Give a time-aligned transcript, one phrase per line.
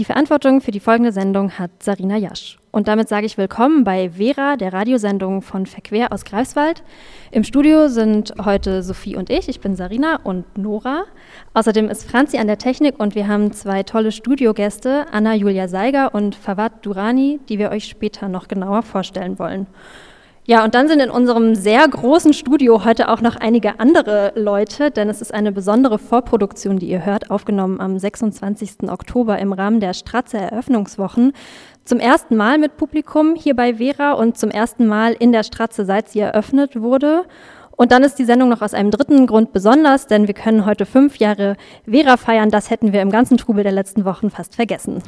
[0.00, 2.56] Die Verantwortung für die folgende Sendung hat Sarina Jasch.
[2.70, 6.82] Und damit sage ich willkommen bei Vera, der Radiosendung von Verquer aus Greifswald.
[7.32, 11.04] Im Studio sind heute Sophie und ich, ich bin Sarina und Nora.
[11.52, 16.14] Außerdem ist Franzi an der Technik und wir haben zwei tolle Studiogäste, Anna Julia Seiger
[16.14, 19.66] und Fawad Durani, die wir euch später noch genauer vorstellen wollen.
[20.46, 24.90] Ja, und dann sind in unserem sehr großen Studio heute auch noch einige andere Leute,
[24.90, 28.88] denn es ist eine besondere Vorproduktion, die ihr hört, aufgenommen am 26.
[28.90, 31.34] Oktober im Rahmen der Stratze Eröffnungswochen.
[31.84, 35.84] Zum ersten Mal mit Publikum hier bei Vera und zum ersten Mal in der Stratze,
[35.84, 37.24] seit sie eröffnet wurde.
[37.76, 40.84] Und dann ist die Sendung noch aus einem dritten Grund besonders, denn wir können heute
[40.84, 41.56] fünf Jahre
[41.88, 42.50] Vera feiern.
[42.50, 45.02] Das hätten wir im ganzen Trubel der letzten Wochen fast vergessen.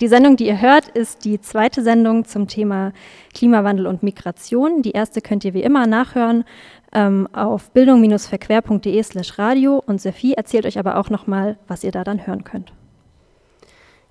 [0.00, 2.92] Die Sendung, die ihr hört, ist die zweite Sendung zum Thema
[3.32, 4.82] Klimawandel und Migration.
[4.82, 6.44] Die erste könnt ihr wie immer nachhören
[6.92, 12.04] ähm, auf bildung-verquer.de slash radio und Sophie erzählt euch aber auch nochmal, was ihr da
[12.04, 12.74] dann hören könnt.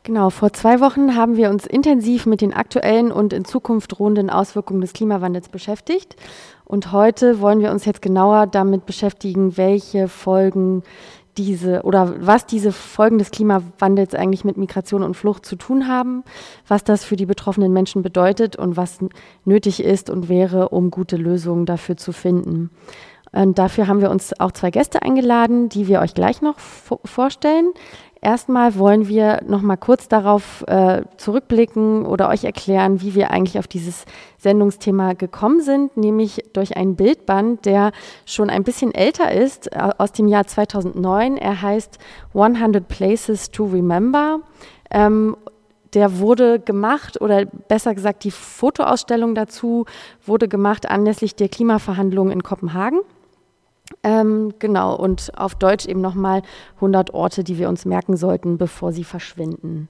[0.02, 4.31] Genau, vor zwei Wochen haben wir uns intensiv mit den aktuellen und in Zukunft drohenden
[4.31, 6.16] Auswirkungen des Klimawandels beschäftigt.
[6.64, 10.81] Und heute wollen wir uns jetzt genauer damit beschäftigen, welche Folgen
[11.38, 16.23] diese oder was diese Folgen des Klimawandels eigentlich mit Migration und Flucht zu tun haben,
[16.67, 19.00] was das für die betroffenen Menschen bedeutet und was
[19.44, 22.69] nötig ist und wäre, um gute Lösungen dafür zu finden.
[23.31, 27.73] Und dafür haben wir uns auch zwei Gäste eingeladen, die wir euch gleich noch vorstellen.
[28.26, 33.59] Erstmal wollen wir noch mal kurz darauf äh, zurückblicken oder euch erklären, wie wir eigentlich
[33.59, 34.06] auf dieses
[34.40, 37.92] Sendungsthema gekommen sind, nämlich durch einen Bildband, der
[38.26, 41.38] schon ein bisschen älter ist, äh, aus dem Jahr 2009.
[41.38, 42.00] Er heißt
[42.34, 44.39] 100 Places to Remember.
[44.89, 45.38] Ähm,
[45.94, 49.86] der wurde gemacht, oder besser gesagt, die Fotoausstellung dazu
[50.26, 53.02] wurde gemacht anlässlich der Klimaverhandlungen in Kopenhagen.
[54.06, 56.44] Ähm, genau, und auf Deutsch eben nochmal
[56.75, 59.89] 100 Orte, die wir uns merken sollten, bevor sie verschwinden.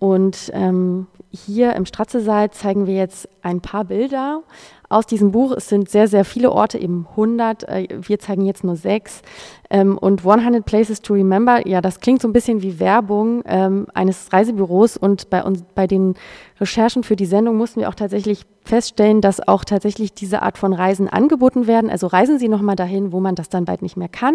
[0.00, 4.42] Und ähm, hier im Stratzesaal zeigen wir jetzt ein paar Bilder
[4.88, 5.52] aus diesem Buch.
[5.52, 7.68] Es sind sehr, sehr viele Orte, eben 100.
[7.68, 9.22] Äh, wir zeigen jetzt nur sechs.
[9.70, 13.86] Ähm, und 100 Places to Remember, ja, das klingt so ein bisschen wie Werbung ähm,
[13.94, 14.96] eines Reisebüros.
[14.96, 16.14] Und bei, uns, bei den
[16.60, 20.72] Recherchen für die Sendung mussten wir auch tatsächlich feststellen, dass auch tatsächlich diese Art von
[20.72, 21.90] Reisen angeboten werden.
[21.90, 24.34] Also reisen Sie nochmal dahin, wo man das dann bald nicht mehr kann.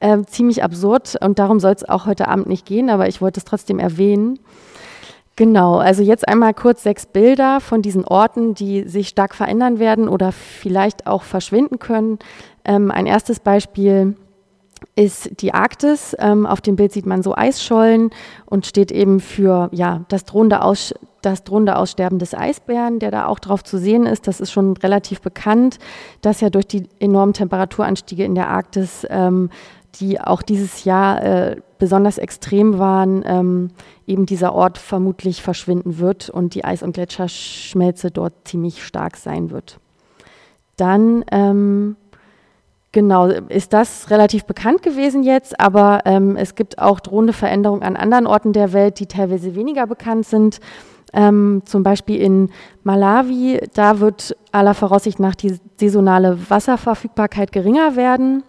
[0.00, 3.40] Ähm, ziemlich absurd und darum soll es auch heute Abend nicht gehen, aber ich wollte
[3.40, 4.38] es trotzdem erwähnen.
[5.36, 10.08] Genau, also jetzt einmal kurz sechs Bilder von diesen Orten, die sich stark verändern werden
[10.08, 12.18] oder vielleicht auch verschwinden können.
[12.64, 14.16] Ähm, ein erstes Beispiel
[14.94, 16.16] ist die Arktis.
[16.18, 18.10] Ähm, auf dem Bild sieht man so Eisschollen
[18.46, 23.26] und steht eben für ja, das, drohende Aus, das drohende Aussterben des Eisbären, der da
[23.26, 24.26] auch drauf zu sehen ist.
[24.26, 25.78] Das ist schon relativ bekannt,
[26.22, 29.50] dass ja durch die enormen Temperaturanstiege in der Arktis ähm,
[30.00, 33.70] die auch dieses Jahr äh, besonders extrem waren, ähm,
[34.06, 39.50] eben dieser Ort vermutlich verschwinden wird und die Eis- und Gletscherschmelze dort ziemlich stark sein
[39.50, 39.78] wird.
[40.76, 41.96] Dann ähm,
[42.96, 47.94] Genau, ist das relativ bekannt gewesen jetzt, aber ähm, es gibt auch drohende Veränderungen an
[47.94, 50.60] anderen Orten der Welt, die teilweise weniger bekannt sind.
[51.12, 52.48] Ähm, zum Beispiel in
[52.84, 58.44] Malawi, da wird aller Voraussicht nach die saisonale Wasserverfügbarkeit geringer werden.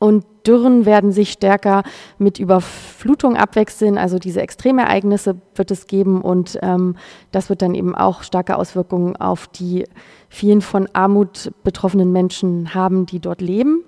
[0.00, 1.82] Und Dürren werden sich stärker
[2.16, 3.98] mit Überflutung abwechseln.
[3.98, 6.96] Also diese Extremereignisse wird es geben und ähm,
[7.32, 9.84] das wird dann eben auch starke Auswirkungen auf die
[10.30, 13.84] vielen von Armut betroffenen Menschen haben, die dort leben.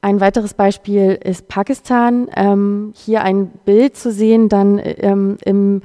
[0.00, 2.28] Ein weiteres Beispiel ist Pakistan.
[2.36, 5.82] Ähm, hier ein Bild zu sehen, dann ähm, im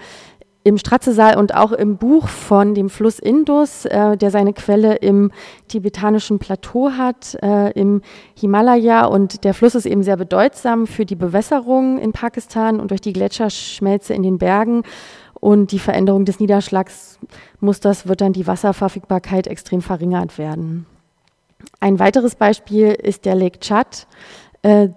[0.63, 5.31] im Stratzesaal und auch im Buch von dem Fluss Indus, äh, der seine Quelle im
[5.67, 8.01] tibetanischen Plateau hat, äh, im
[8.35, 9.05] Himalaya.
[9.05, 13.13] Und der Fluss ist eben sehr bedeutsam für die Bewässerung in Pakistan und durch die
[13.13, 14.83] Gletscherschmelze in den Bergen.
[15.39, 20.85] Und die Veränderung des Niederschlagsmusters wird dann die Wasserverfügbarkeit extrem verringert werden.
[21.79, 24.05] Ein weiteres Beispiel ist der Lake Chad.
[24.61, 24.89] Äh,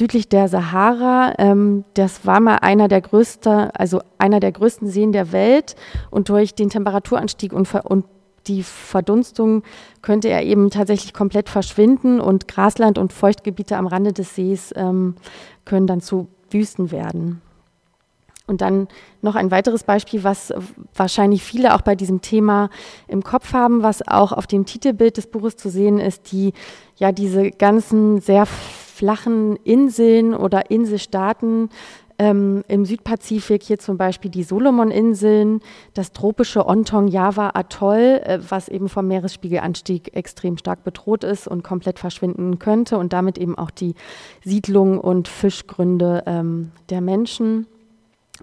[0.00, 1.34] südlich der Sahara.
[1.36, 5.76] Ähm, das war mal einer der größten, also einer der größten Seen der Welt
[6.10, 8.06] und durch den Temperaturanstieg und, und
[8.46, 9.62] die Verdunstung
[10.00, 15.16] könnte er eben tatsächlich komplett verschwinden und Grasland und Feuchtgebiete am Rande des Sees ähm,
[15.66, 17.42] können dann zu Wüsten werden.
[18.46, 18.88] Und dann
[19.20, 20.52] noch ein weiteres Beispiel, was
[20.94, 22.70] wahrscheinlich viele auch bei diesem Thema
[23.06, 26.54] im Kopf haben, was auch auf dem Titelbild des Buches zu sehen ist, die
[26.96, 28.46] ja diese ganzen sehr
[29.00, 31.70] flachen Inseln oder Inselstaaten
[32.18, 35.60] ähm, im Südpazifik, hier zum Beispiel die Solomon-Inseln,
[35.94, 42.58] das tropische Ontong-Java-Atoll, äh, was eben vom Meeresspiegelanstieg extrem stark bedroht ist und komplett verschwinden
[42.58, 43.94] könnte und damit eben auch die
[44.44, 47.66] Siedlung und Fischgründe ähm, der Menschen.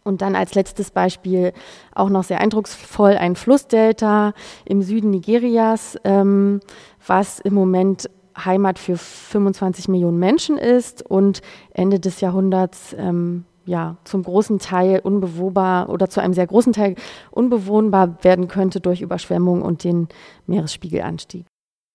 [0.03, 1.53] Und dann als letztes Beispiel
[1.93, 4.33] auch noch sehr eindrucksvoll ein Flussdelta
[4.65, 6.61] im Süden Nigerias, ähm,
[7.05, 8.09] was im Moment
[8.43, 11.41] Heimat für 25 Millionen Menschen ist und
[11.71, 16.95] Ende des Jahrhunderts ähm, ja, zum großen Teil unbewohnbar oder zu einem sehr großen Teil
[17.31, 20.07] unbewohnbar werden könnte durch Überschwemmung und den
[20.47, 21.45] Meeresspiegelanstieg.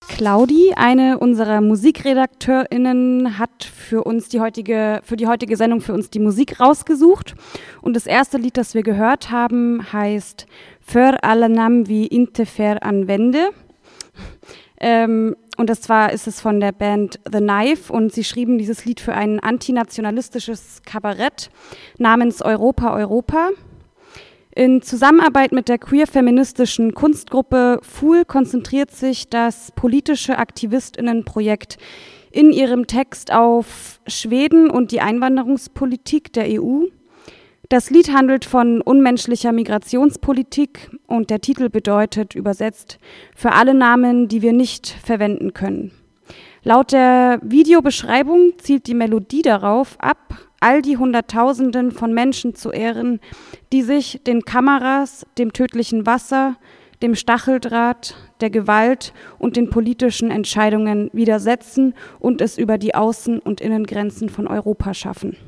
[0.09, 6.11] Claudi, eine unserer Musikredakteurinnen, hat für uns die heutige, für die heutige Sendung für uns
[6.11, 7.35] die Musik rausgesucht.
[7.81, 10.47] Und das erste Lied, das wir gehört haben, heißt
[10.81, 13.50] För Alanam wie Intefer anwende.
[14.79, 18.84] Ähm, und das zwar ist es von der Band The Knife und sie schrieben dieses
[18.84, 21.50] Lied für ein antinationalistisches Kabarett
[21.99, 23.50] namens Europa Europa.
[24.54, 31.78] In Zusammenarbeit mit der queer-feministischen Kunstgruppe Fool konzentriert sich das politische Aktivistinnenprojekt
[32.31, 36.84] in ihrem Text auf Schweden und die Einwanderungspolitik der EU.
[37.72, 42.98] Das Lied handelt von unmenschlicher Migrationspolitik und der Titel bedeutet übersetzt
[43.34, 45.90] für alle Namen, die wir nicht verwenden können.
[46.64, 53.20] Laut der Videobeschreibung zielt die Melodie darauf ab, all die Hunderttausenden von Menschen zu ehren,
[53.72, 56.56] die sich den Kameras, dem tödlichen Wasser,
[57.00, 63.62] dem Stacheldraht, der Gewalt und den politischen Entscheidungen widersetzen und es über die Außen- und
[63.62, 65.38] Innengrenzen von Europa schaffen.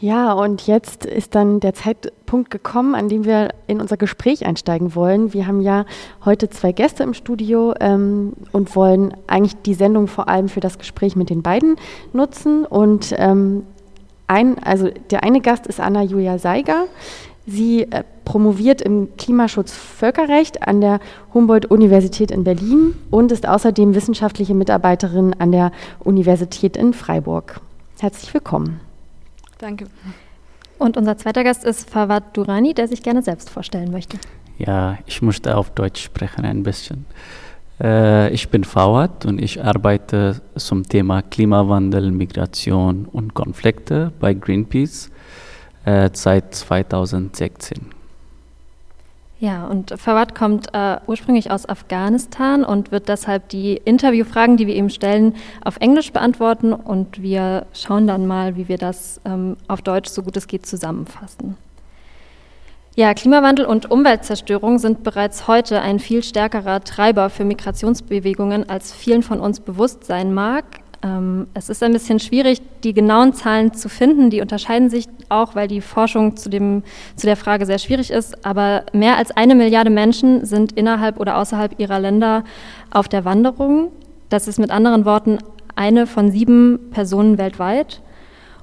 [0.00, 4.94] Ja, und jetzt ist dann der Zeitpunkt gekommen, an dem wir in unser Gespräch einsteigen
[4.94, 5.34] wollen.
[5.34, 5.84] Wir haben ja
[6.24, 10.78] heute zwei Gäste im Studio ähm, und wollen eigentlich die Sendung vor allem für das
[10.78, 11.76] Gespräch mit den beiden
[12.14, 12.64] nutzen.
[12.64, 13.66] Und ähm,
[14.26, 16.86] ein, also der eine Gast ist Anna Julia Seiger.
[17.46, 21.00] Sie äh, promoviert im Klimaschutz Völkerrecht an der
[21.34, 27.60] Humboldt-Universität in Berlin und ist außerdem wissenschaftliche Mitarbeiterin an der Universität in Freiburg.
[27.98, 28.80] Herzlich willkommen.
[29.60, 29.86] Danke.
[30.78, 34.18] Und unser zweiter Gast ist Fawad Durani, der sich gerne selbst vorstellen möchte.
[34.58, 37.04] Ja, ich möchte auf Deutsch sprechen ein bisschen.
[37.80, 45.10] Äh, ich bin Fawad und ich arbeite zum Thema Klimawandel, Migration und Konflikte bei Greenpeace
[45.84, 47.99] äh, seit 2016.
[49.40, 54.74] Ja, und Fawad kommt äh, ursprünglich aus Afghanistan und wird deshalb die Interviewfragen, die wir
[54.74, 55.34] ihm stellen,
[55.64, 60.22] auf Englisch beantworten und wir schauen dann mal, wie wir das ähm, auf Deutsch so
[60.22, 61.56] gut es geht zusammenfassen.
[62.96, 69.22] Ja, Klimawandel und Umweltzerstörung sind bereits heute ein viel stärkerer Treiber für Migrationsbewegungen, als vielen
[69.22, 70.64] von uns bewusst sein mag.
[71.02, 74.30] Ähm, es ist ein bisschen schwierig, die genauen Zahlen zu finden.
[74.30, 76.82] Die unterscheiden sich auch, weil die Forschung zu, dem,
[77.16, 78.44] zu der Frage sehr schwierig ist.
[78.44, 82.44] Aber mehr als eine Milliarde Menschen sind innerhalb oder außerhalb ihrer Länder
[82.90, 83.90] auf der Wanderung.
[84.28, 85.38] Das ist mit anderen Worten
[85.74, 88.02] eine von sieben Personen weltweit.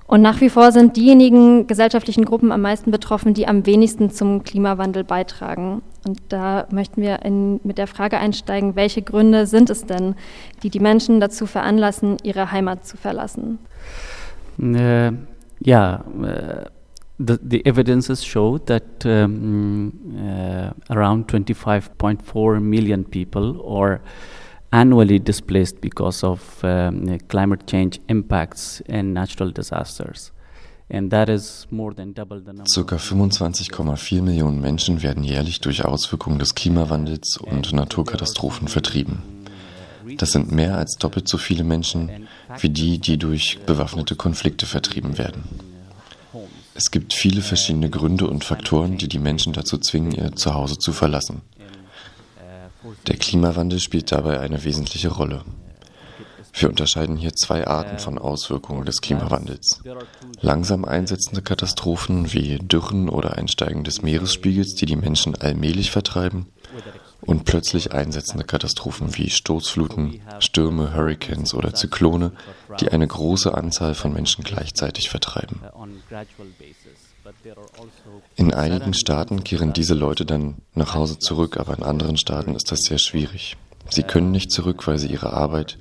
[0.08, 4.42] Und nach wie vor sind diejenigen gesellschaftlichen Gruppen am meisten betroffen, die am wenigsten zum
[4.44, 5.82] Klimawandel beitragen.
[6.08, 10.16] Und da möchten wir in, mit der Frage einsteigen, welche Gründe sind es denn,
[10.64, 13.60] die die Menschen dazu veranlassen, ihre Heimat zu verlassen?
[14.58, 15.12] Uh,
[15.66, 16.70] yeah, uh,
[17.20, 24.00] the, the evidences show that um, uh, around 25.4 million people are
[24.72, 30.32] annually displaced because of um, climate change impacts and natural disasters.
[30.90, 31.04] Circa
[32.96, 39.22] 25,4 Millionen Menschen werden jährlich durch Auswirkungen des Klimawandels und Naturkatastrophen vertrieben.
[40.18, 45.18] Das sind mehr als doppelt so viele Menschen wie die, die durch bewaffnete Konflikte vertrieben
[45.18, 45.44] werden.
[46.74, 50.94] Es gibt viele verschiedene Gründe und Faktoren, die die Menschen dazu zwingen, ihr Zuhause zu
[50.94, 51.42] verlassen.
[53.08, 55.44] Der Klimawandel spielt dabei eine wesentliche Rolle.
[56.60, 59.82] Wir unterscheiden hier zwei Arten von Auswirkungen des Klimawandels.
[60.42, 66.48] Langsam einsetzende Katastrophen wie Dürren oder ein Steigen des Meeresspiegels, die die Menschen allmählich vertreiben,
[67.22, 72.32] und plötzlich einsetzende Katastrophen wie Stoßfluten, Stürme, Hurricanes oder Zyklone,
[72.80, 75.62] die eine große Anzahl von Menschen gleichzeitig vertreiben.
[78.36, 82.72] In einigen Staaten kehren diese Leute dann nach Hause zurück, aber in anderen Staaten ist
[82.72, 83.58] das sehr schwierig.
[83.90, 85.78] Sie können nicht zurück, weil sie ihre Arbeit,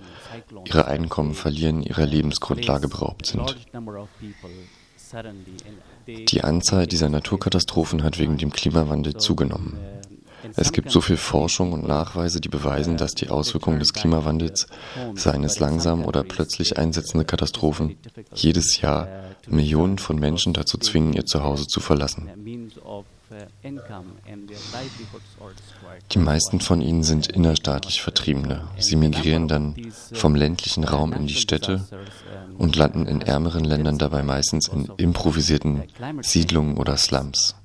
[0.65, 3.57] ihre Einkommen verlieren, ihrer Lebensgrundlage beraubt sind.
[6.07, 9.79] Die Anzahl dieser Naturkatastrophen hat wegen dem Klimawandel zugenommen.
[10.55, 14.67] Es gibt so viel Forschung und Nachweise, die beweisen, dass die Auswirkungen des Klimawandels,
[15.15, 17.97] seien es langsam oder plötzlich einsetzende Katastrophen,
[18.35, 19.09] jedes Jahr
[19.49, 22.29] Millionen von Menschen dazu zwingen, ihr Zuhause zu verlassen.
[26.13, 28.69] Die meisten von ihnen sind innerstaatlich Vertriebene.
[28.79, 29.75] Sie migrieren dann
[30.13, 31.85] vom ländlichen Raum in die Städte
[32.57, 35.85] und landen in ärmeren Ländern dabei meistens in improvisierten
[36.23, 37.57] Siedlungen oder Slums.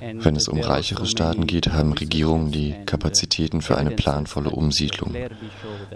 [0.00, 5.14] Wenn es um reichere Staaten geht, haben Regierungen die Kapazitäten für eine planvolle Umsiedlung.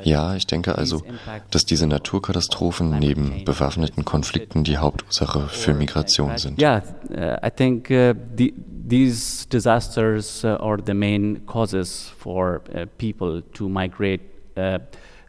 [0.02, 1.02] Ja, ich denke also,
[1.50, 6.60] dass diese Naturkatastrophen neben bewaffneten Konflikten die Hauptursache für Migration sind.
[6.60, 8.54] Yeah, uh, I think uh, the,
[8.88, 14.22] these disasters uh, are the main causes for uh, people to migrate
[14.56, 14.78] uh,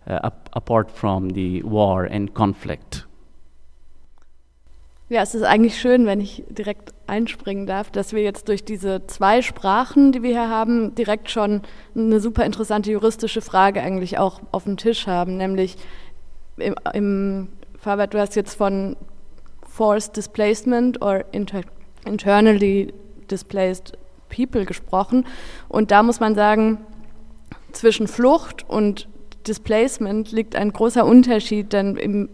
[0.07, 3.05] uh, apart from the war and conflict.
[5.11, 9.07] Ja, es ist eigentlich schön, wenn ich direkt einspringen darf, dass wir jetzt durch diese
[9.07, 11.63] zwei Sprachen, die wir hier haben, direkt schon
[11.95, 15.77] eine super interessante juristische Frage eigentlich auch auf dem Tisch haben, nämlich
[16.57, 17.49] im, im
[17.79, 18.95] Fahrrad, du hast jetzt von
[19.67, 21.61] Forced Displacement or inter,
[22.05, 22.93] Internally
[23.31, 23.97] Displaced
[24.29, 25.25] People gesprochen.
[25.69, 26.85] Und da muss man sagen,
[27.71, 29.07] zwischen Flucht und
[29.47, 32.29] Displacement liegt ein großer Unterschied, denn im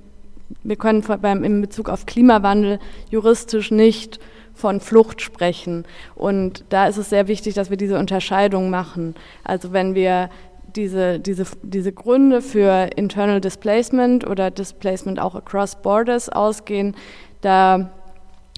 [0.64, 4.20] wir können beim, in Bezug auf Klimawandel juristisch nicht
[4.54, 5.84] von Flucht sprechen.
[6.16, 9.16] Und da ist es sehr wichtig, dass wir diese Unterscheidung machen.
[9.44, 10.30] Also wenn wir
[10.76, 16.96] diese, diese, diese Gründe für Internal Displacement oder Displacement auch across borders ausgehen,
[17.42, 17.92] da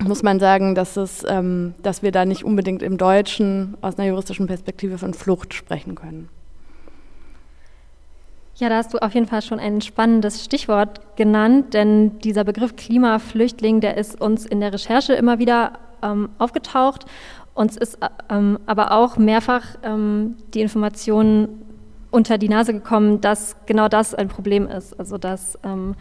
[0.03, 4.08] muss man sagen, dass, es, ähm, dass wir da nicht unbedingt im Deutschen aus einer
[4.08, 6.29] juristischen Perspektive von Flucht sprechen können.
[8.59, 12.75] Ja, da hast du auf jeden Fall schon ein spannendes Stichwort genannt, denn dieser Begriff
[12.75, 17.05] Klimaflüchtling, der ist uns in der Recherche immer wieder ähm, aufgetaucht.
[17.53, 17.99] Uns ist
[18.31, 21.49] ähm, aber auch mehrfach ähm, die Information
[22.09, 24.99] unter die Nase gekommen, dass genau das ein Problem ist.
[24.99, 25.93] Also dass ähm,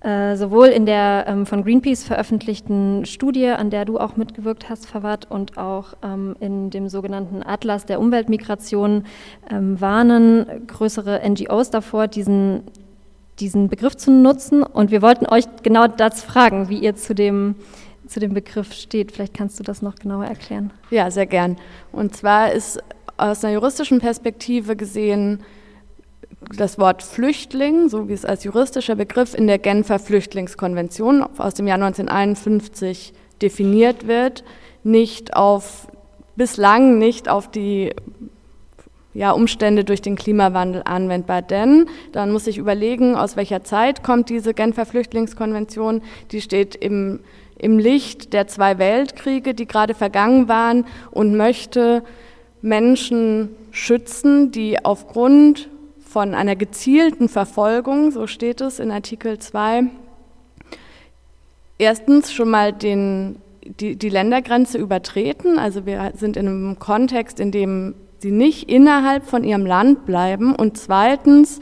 [0.00, 4.86] äh, sowohl in der ähm, von Greenpeace veröffentlichten Studie, an der du auch mitgewirkt hast,
[4.86, 9.04] Verwart, und auch ähm, in dem sogenannten Atlas der Umweltmigration
[9.50, 12.62] ähm, warnen größere NGOs davor, diesen,
[13.40, 14.62] diesen Begriff zu nutzen.
[14.62, 17.56] Und wir wollten euch genau das fragen, wie ihr zu dem,
[18.06, 19.10] zu dem Begriff steht.
[19.10, 20.70] Vielleicht kannst du das noch genauer erklären.
[20.90, 21.56] Ja, sehr gern.
[21.90, 22.80] Und zwar ist
[23.16, 25.40] aus einer juristischen Perspektive gesehen,
[26.56, 31.66] das Wort Flüchtling, so wie es als juristischer Begriff in der Genfer Flüchtlingskonvention aus dem
[31.66, 34.44] Jahr 1951 definiert wird,
[34.84, 35.88] nicht auf,
[36.36, 37.92] bislang nicht auf die
[39.14, 41.42] ja, Umstände durch den Klimawandel anwendbar.
[41.42, 46.02] Denn dann muss ich überlegen, aus welcher Zeit kommt diese Genfer Flüchtlingskonvention.
[46.30, 47.20] Die steht im,
[47.58, 52.04] im Licht der zwei Weltkriege, die gerade vergangen waren und möchte
[52.62, 55.68] Menschen schützen, die aufgrund
[56.08, 59.84] von einer gezielten Verfolgung, so steht es in Artikel 2,
[61.76, 65.58] erstens schon mal den, die, die Ländergrenze übertreten.
[65.58, 70.54] Also wir sind in einem Kontext, in dem sie nicht innerhalb von ihrem Land bleiben
[70.54, 71.60] und zweitens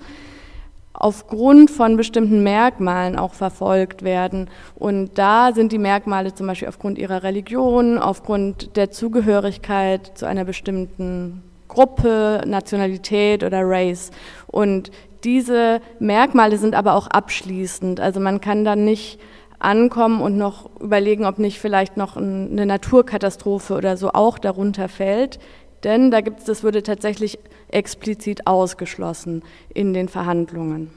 [0.93, 4.49] aufgrund von bestimmten Merkmalen auch verfolgt werden.
[4.77, 10.45] Und da sind die Merkmale zum Beispiel aufgrund ihrer Religion, aufgrund der Zugehörigkeit zu einer
[10.45, 11.43] bestimmten
[11.77, 14.11] Gruppe, Nationalität oder Race.
[14.47, 14.91] Und
[15.25, 18.01] diese Merkmale sind aber auch abschließend.
[18.01, 19.21] Also man kann dann nicht
[19.59, 25.39] ankommen und noch überlegen, ob nicht vielleicht noch eine Naturkatastrophe oder so auch darunter fällt.
[25.85, 29.43] Denn da gibt es, das würde tatsächlich explizit ausgeschlossen
[29.75, 30.91] in den Verhandlungen.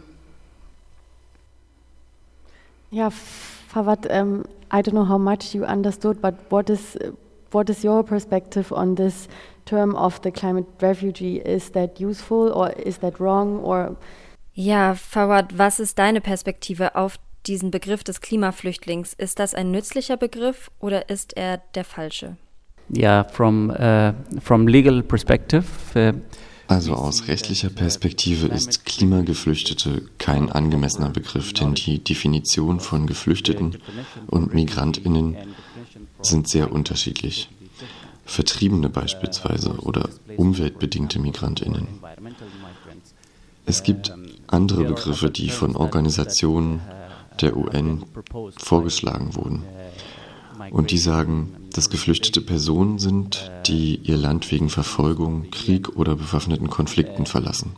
[2.90, 3.10] Ja,
[3.68, 6.98] Fawad, um, I don't know how much you understood, but what is
[7.52, 9.28] what is your perspective on this
[9.70, 13.96] term of the climate refugee, is that useful or is that wrong or
[14.54, 19.14] Ja, Fawad, was ist deine Perspektive auf diesen Begriff des Klimaflüchtlings?
[19.14, 22.36] Ist das ein nützlicher Begriff oder ist er der falsche?
[22.90, 25.66] Ja, from uh, from legal perspective.
[25.96, 26.14] Uh,
[26.68, 33.78] also aus rechtlicher Perspektive ist Klimageflüchtete kein angemessener Begriff, denn die Definition von Geflüchteten
[34.28, 35.38] und Migrantinnen
[36.22, 37.50] sind sehr unterschiedlich.
[38.30, 41.88] Vertriebene beispielsweise oder umweltbedingte Migrantinnen.
[43.66, 44.14] Es gibt
[44.48, 46.82] andere Begriffe, die von Organisationen
[47.42, 48.04] der UN
[48.58, 49.64] vorgeschlagen wurden.
[50.72, 56.70] Und die sagen, dass geflüchtete Personen sind, die ihr Land wegen Verfolgung, Krieg oder bewaffneten
[56.70, 57.74] Konflikten verlassen.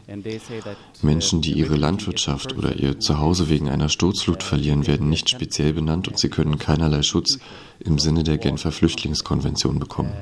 [1.01, 6.08] Menschen, die ihre Landwirtschaft oder ihr Zuhause wegen einer Sturzflut verlieren, werden nicht speziell benannt
[6.08, 7.38] und sie können keinerlei Schutz
[7.79, 10.13] im Sinne der Genfer Flüchtlingskonvention bekommen.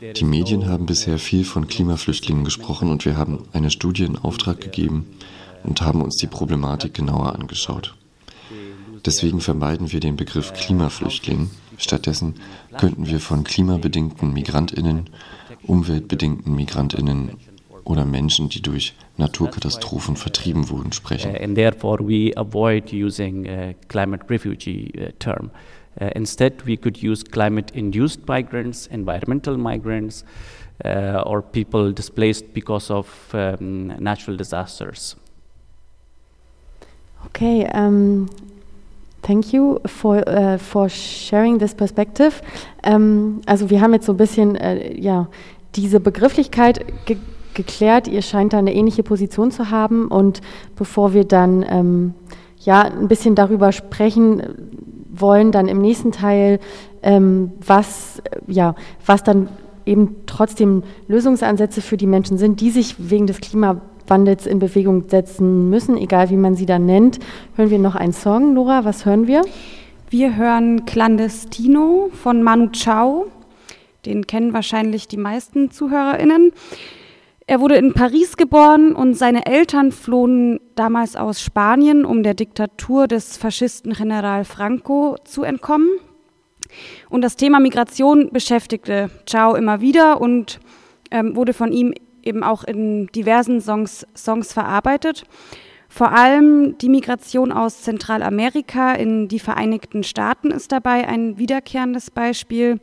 [0.00, 4.60] Die Medien haben bisher viel von Klimaflüchtlingen gesprochen und wir haben eine Studie in Auftrag
[4.60, 5.06] gegeben
[5.64, 7.94] und haben uns die Problematik genauer angeschaut.
[9.04, 11.50] Deswegen vermeiden wir den Begriff Klimaflüchtling.
[11.78, 12.34] Stattdessen
[12.76, 15.10] könnten wir von klimabedingten Migrantinnen,
[15.66, 17.30] umweltbedingten Migrantinnen
[17.84, 21.36] oder Menschen, die durch Naturkatastrophen vertrieben wurden, sprechen.
[21.36, 25.50] And therefore we avoid using uh, climate refugee uh, term.
[26.00, 30.24] Uh, instead, we could use climate-induced migrants, environmental migrants,
[30.84, 35.16] uh, or people displaced because of um, natural disasters.
[37.26, 38.28] Okay, um,
[39.22, 42.42] thank you for, uh, for sharing this perspective.
[42.84, 45.28] Um, also wir haben jetzt so ein bisschen äh, ja,
[45.74, 47.16] diese Begrifflichkeit ge
[47.54, 48.06] geklärt.
[48.06, 50.08] Ihr scheint da eine ähnliche Position zu haben.
[50.08, 50.42] Und
[50.76, 52.12] bevor wir dann ähm,
[52.60, 54.42] ja, ein bisschen darüber sprechen
[55.20, 56.60] wollen, dann im nächsten Teil,
[57.02, 59.48] ähm, was, ja, was dann
[59.84, 65.70] eben trotzdem Lösungsansätze für die Menschen sind, die sich wegen des Klimawandels in Bewegung setzen
[65.70, 67.20] müssen, egal wie man sie dann nennt,
[67.54, 68.52] hören wir noch einen Song.
[68.52, 69.42] Nora, was hören wir?
[70.10, 73.26] Wir hören Clandestino von Manu Chao.
[74.04, 76.52] Den kennen wahrscheinlich die meisten ZuhörerInnen.
[77.48, 83.06] Er wurde in Paris geboren und seine Eltern flohen damals aus Spanien, um der Diktatur
[83.06, 85.88] des Faschisten General Franco zu entkommen.
[87.08, 90.58] Und das Thema Migration beschäftigte Chao immer wieder und
[91.12, 95.22] ähm, wurde von ihm eben auch in diversen Songs, Songs verarbeitet.
[95.88, 102.80] Vor allem die Migration aus Zentralamerika in die Vereinigten Staaten ist dabei ein wiederkehrendes Beispiel.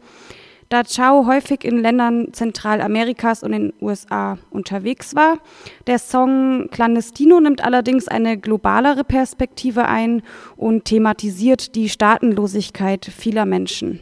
[0.73, 5.37] Da Chao häufig in Ländern Zentralamerikas und den USA unterwegs war.
[5.85, 10.23] Der Song Clandestino nimmt allerdings eine globalere Perspektive ein
[10.57, 13.99] und thematisiert die Staatenlosigkeit vieler Menschen.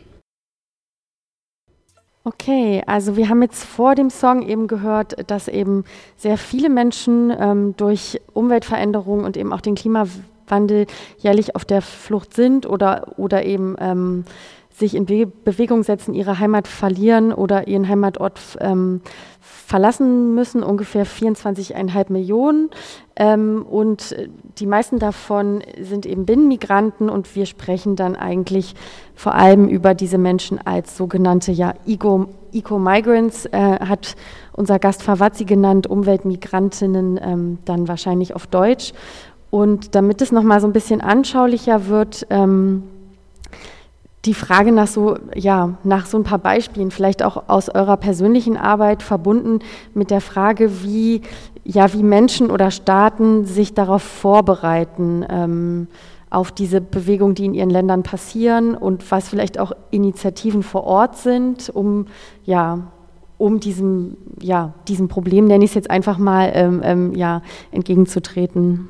[2.23, 5.83] Okay, also wir haben jetzt vor dem Song eben gehört, dass eben
[6.15, 10.87] sehr viele Menschen ähm, durch Umweltveränderungen und eben auch den Klimawandel
[11.17, 14.23] jährlich auf der Flucht sind oder, oder eben ähm,
[14.81, 18.99] sich in Be Bewegung setzen, ihre Heimat verlieren oder ihren Heimatort ähm,
[19.39, 22.69] verlassen müssen, ungefähr 24,5 Millionen.
[23.15, 24.13] Ähm, und
[24.57, 28.75] die meisten davon sind eben Binnenmigranten und wir sprechen dann eigentlich
[29.15, 34.15] vor allem über diese Menschen als sogenannte ja, Eco-Migrants, äh, hat
[34.51, 38.91] unser Gast Favazzi genannt, Umweltmigrantinnen ähm, dann wahrscheinlich auf Deutsch.
[39.51, 42.83] Und damit es nochmal so ein bisschen anschaulicher wird, ähm,
[44.25, 48.55] die Frage nach so, ja, nach so ein paar Beispielen, vielleicht auch aus eurer persönlichen
[48.55, 49.59] Arbeit verbunden
[49.93, 51.21] mit der Frage, wie,
[51.63, 55.87] ja, wie Menschen oder Staaten sich darauf vorbereiten, ähm,
[56.29, 61.17] auf diese Bewegung, die in ihren Ländern passieren und was vielleicht auch Initiativen vor Ort
[61.17, 62.05] sind, um,
[62.45, 62.79] ja,
[63.37, 68.87] um diesem, ja, diesem Problem, nenne ich es jetzt einfach mal, ähm, ähm, ja, entgegenzutreten.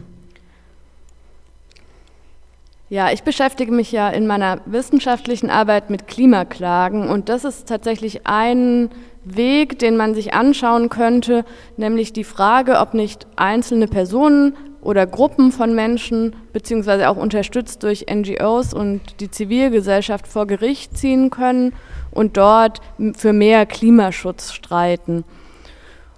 [2.91, 8.27] Ja, ich beschäftige mich ja in meiner wissenschaftlichen Arbeit mit Klimaklagen und das ist tatsächlich
[8.27, 8.89] ein
[9.23, 11.45] Weg, den man sich anschauen könnte,
[11.77, 18.07] nämlich die Frage, ob nicht einzelne Personen oder Gruppen von Menschen, beziehungsweise auch unterstützt durch
[18.13, 21.73] NGOs und die Zivilgesellschaft vor Gericht ziehen können
[22.11, 22.81] und dort
[23.15, 25.23] für mehr Klimaschutz streiten.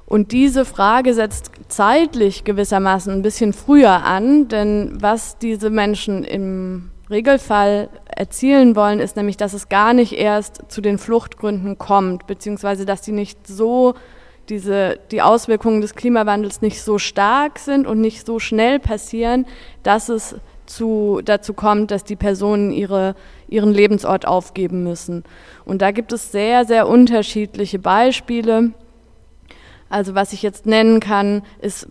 [0.06, 6.92] Und diese Frage setzt zeitlich gewissermaßen ein bisschen früher an, denn was diese Menschen im
[7.10, 12.86] Regelfall erzielen wollen, ist nämlich, dass es gar nicht erst zu den Fluchtgründen kommt, beziehungsweise
[12.86, 13.96] dass die nicht so
[14.50, 19.46] diese, die Auswirkungen des Klimawandels nicht so stark sind und nicht so schnell passieren,
[19.84, 20.36] dass es
[20.66, 23.16] zu, dazu kommt, dass die Personen ihre,
[23.48, 25.24] ihren Lebensort aufgeben müssen.
[25.66, 28.72] Und da gibt es sehr, sehr unterschiedliche Beispiele.
[29.94, 31.88] Also was ich jetzt nennen kann, ist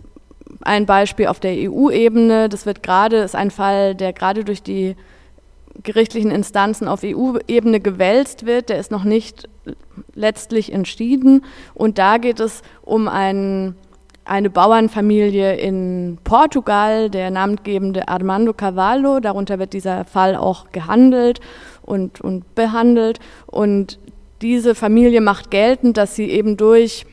[0.63, 2.49] ein Beispiel auf der EU-Ebene.
[2.49, 4.97] Das wird gerade, ist ein Fall, der gerade durch die
[5.85, 8.71] gerichtlichen Instanzen auf EU-Ebene gewälzt wird.
[8.71, 9.49] Der ist noch nicht
[10.15, 11.45] letztlich entschieden.
[11.75, 13.77] Und da geht es um einen,
[14.25, 19.21] eine Bauernfamilie in Portugal, der namengebende Armando Cavallo.
[19.21, 21.41] Darunter wird dieser Fall auch gehandelt
[21.83, 23.21] und, und behandelt.
[23.47, 24.01] Und
[24.43, 27.07] diese Familie macht geltend, dass sie eben durch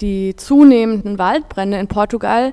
[0.00, 2.52] die zunehmenden Waldbrände in Portugal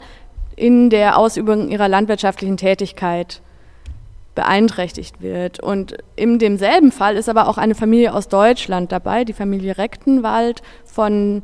[0.56, 3.42] in der Ausübung ihrer landwirtschaftlichen Tätigkeit
[4.36, 5.60] beeinträchtigt wird.
[5.60, 10.62] Und in demselben Fall ist aber auch eine Familie aus Deutschland dabei, die Familie Rechtenwald,
[10.84, 11.44] von,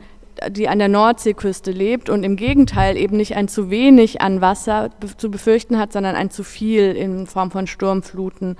[0.49, 4.89] die an der Nordseeküste lebt und im Gegenteil eben nicht ein zu wenig an Wasser
[5.17, 8.57] zu befürchten hat, sondern ein zu viel in Form von Sturmfluten.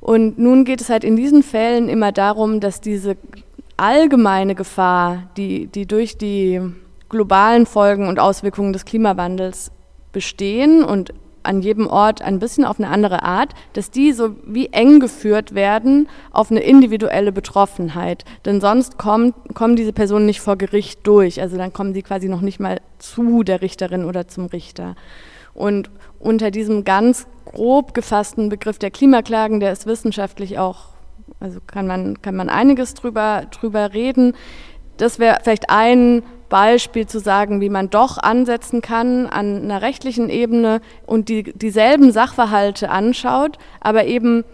[0.00, 3.16] Und nun geht es halt in diesen Fällen immer darum, dass diese
[3.78, 6.60] allgemeine Gefahr, die, die durch die
[7.08, 9.70] globalen Folgen und Auswirkungen des Klimawandels
[10.12, 14.66] bestehen und an jedem Ort ein bisschen auf eine andere Art, dass die so wie
[14.66, 18.24] eng geführt werden auf eine individuelle Betroffenheit.
[18.44, 21.40] Denn sonst kommt, kommen diese Personen nicht vor Gericht durch.
[21.40, 24.94] Also dann kommen sie quasi noch nicht mal zu der Richterin oder zum Richter.
[25.54, 30.97] Und unter diesem ganz grob gefassten Begriff der Klimaklagen, der ist wissenschaftlich auch,
[31.40, 34.34] also kann man, kann man einiges drüber, drüber reden.
[34.96, 40.28] Das wäre vielleicht ein Beispiel zu sagen, wie man doch ansetzen kann an einer rechtlichen
[40.30, 44.44] Ebene und die, dieselben Sachverhalte anschaut, aber eben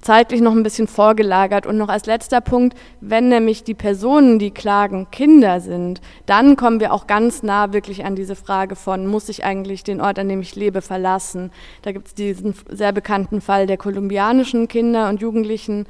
[0.00, 1.66] zeitlich noch ein bisschen vorgelagert.
[1.66, 6.80] Und noch als letzter Punkt, wenn nämlich die Personen, die klagen, Kinder sind, dann kommen
[6.80, 10.28] wir auch ganz nah wirklich an diese Frage von, muss ich eigentlich den Ort, an
[10.28, 11.50] dem ich lebe, verlassen?
[11.82, 15.86] Da gibt es diesen sehr bekannten Fall der kolumbianischen Kinder und Jugendlichen,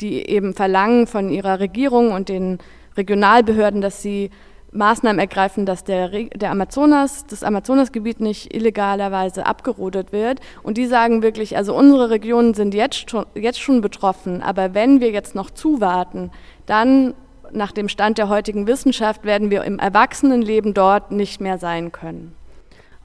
[0.00, 2.58] die eben verlangen von ihrer Regierung und den
[2.96, 4.30] Regionalbehörden, dass sie
[4.72, 10.40] Maßnahmen ergreifen, dass der, der Amazonas, das Amazonasgebiet nicht illegalerweise abgerodet wird.
[10.62, 15.00] Und die sagen wirklich, also unsere Regionen sind jetzt schon, jetzt schon betroffen, aber wenn
[15.00, 16.30] wir jetzt noch zuwarten,
[16.66, 17.14] dann
[17.50, 22.34] nach dem Stand der heutigen Wissenschaft werden wir im Erwachsenenleben dort nicht mehr sein können.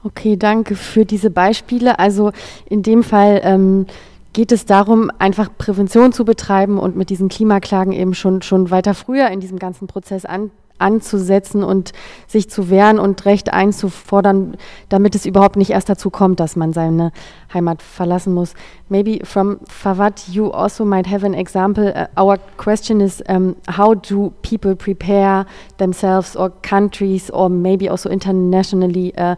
[0.02, 1.98] Okay, danke für diese Beispiele.
[1.98, 2.32] Also
[2.68, 3.86] in dem Fall ähm,
[4.34, 8.92] geht es darum, einfach Prävention zu betreiben und mit diesen Klimaklagen eben schon, schon weiter
[8.92, 11.92] früher in diesem ganzen Prozess an, anzusetzen und
[12.26, 14.56] sich zu wehren und Recht einzufordern,
[14.88, 17.12] damit es überhaupt nicht erst dazu kommt, dass man seine
[17.54, 18.54] Heimat verlassen muss.
[18.88, 21.94] Maybe from Fawad, you also might have an example.
[21.94, 25.46] Uh, our question is um, how do people prepare
[25.78, 29.36] themselves or countries or maybe also internationally uh,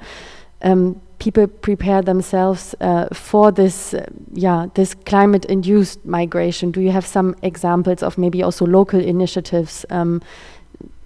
[0.65, 6.71] um, people prepare themselves uh, for this, uh, yeah, this climate-induced migration?
[6.71, 10.21] Do you have some examples of maybe also local initiatives um,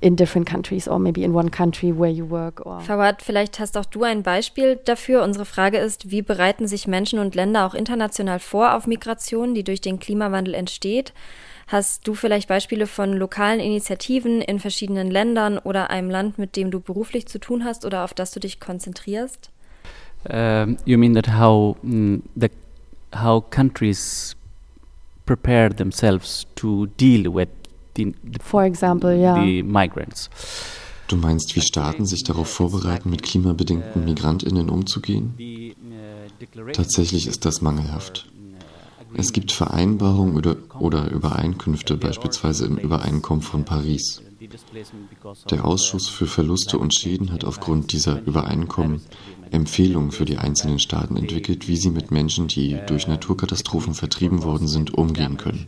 [0.02, 2.64] in different countries or maybe in one country where you work?
[2.64, 5.22] Or Fawad, vielleicht hast auch du ein Beispiel dafür.
[5.22, 9.64] Unsere Frage ist, wie bereiten sich Menschen und Länder auch international vor auf Migration, die
[9.64, 11.12] durch den Klimawandel entsteht?
[11.68, 16.72] Hast du vielleicht Beispiele von lokalen Initiativen in verschiedenen Ländern oder einem Land, mit dem
[16.72, 19.49] du beruflich zu tun hast oder auf das du dich konzentrierst?
[20.28, 22.50] Um, you mean that how mm, the
[23.12, 24.34] how countries
[25.24, 27.48] prepare themselves to deal with
[27.94, 29.34] the, For example, ja.
[29.34, 30.28] the migrants?
[31.08, 35.34] Du meinst, wie Staaten sich darauf vorbereiten, mit klimabedingten Migrantinnen umzugehen?
[36.72, 38.30] Tatsächlich ist das mangelhaft.
[39.14, 44.22] Es gibt Vereinbarungen oder, oder Übereinkünfte, beispielsweise im Übereinkommen von Paris.
[45.50, 49.02] Der Ausschuss für Verluste und Schäden hat aufgrund dieser Übereinkommen
[49.50, 54.68] Empfehlungen für die einzelnen Staaten entwickelt, wie sie mit Menschen, die durch Naturkatastrophen vertrieben worden
[54.68, 55.66] sind, umgehen können.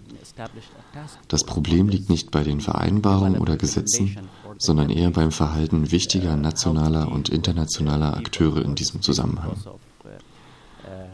[1.29, 4.16] Das Problem liegt nicht bei den Vereinbarungen oder Gesetzen,
[4.59, 9.57] sondern eher beim Verhalten wichtiger nationaler und internationaler Akteure in diesem Zusammenhang.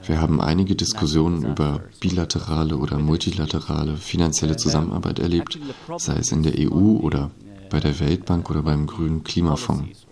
[0.04, 5.58] Wir haben einige Diskussionen über bilaterale oder multilaterale finanzielle Zusammenarbeit erlebt,
[5.98, 7.30] sei es in der EU oder
[7.70, 10.06] bei der Weltbank oder beim Grünen Klimafonds.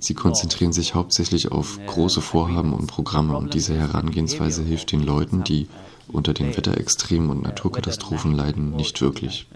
[0.00, 5.44] Sie konzentrieren sich hauptsächlich auf große Vorhaben und Programme und diese Herangehensweise hilft den Leuten,
[5.44, 5.68] die
[6.08, 9.46] unter den Wetterextremen und Naturkatastrophen leiden, nicht wirklich.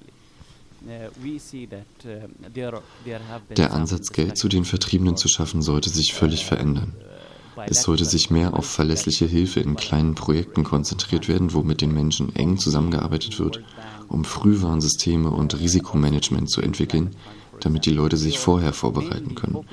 [3.56, 6.94] Der Ansatz, Geld zu den Vertriebenen zu schaffen, sollte sich völlig verändern.
[7.66, 11.92] Es sollte sich mehr auf verlässliche Hilfe in kleinen Projekten konzentriert werden, wo mit den
[11.92, 13.62] Menschen eng zusammengearbeitet wird,
[14.08, 17.14] um Frühwarnsysteme und Risikomanagement zu entwickeln,
[17.64, 19.64] damit die Leute sich vorher vorbereiten können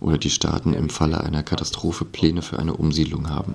[0.00, 3.54] oder die Staaten im Falle einer Katastrophe Pläne für eine Umsiedlung haben.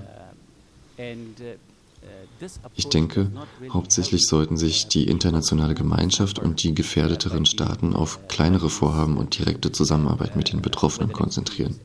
[2.76, 3.32] Ich denke,
[3.70, 9.72] hauptsächlich sollten sich die internationale Gemeinschaft und die gefährdeteren Staaten auf kleinere Vorhaben und direkte
[9.72, 11.80] Zusammenarbeit mit den Betroffenen konzentrieren,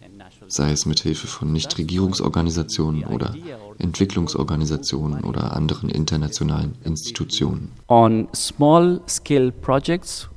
[0.49, 3.35] sei es mit Hilfe von Nichtregierungsorganisationen oder
[3.79, 7.71] Entwicklungsorganisationen oder anderen internationalen Institutionen.
[7.87, 10.29] On small scale projects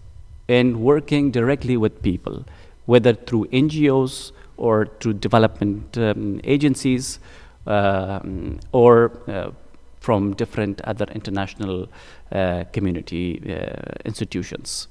[0.51, 2.45] and working directly with people,
[2.85, 7.19] whether through NGOs or through development um, agencies
[7.67, 9.51] um, or uh,
[10.01, 11.87] from different other international
[12.31, 14.87] uh, community uh, institutions.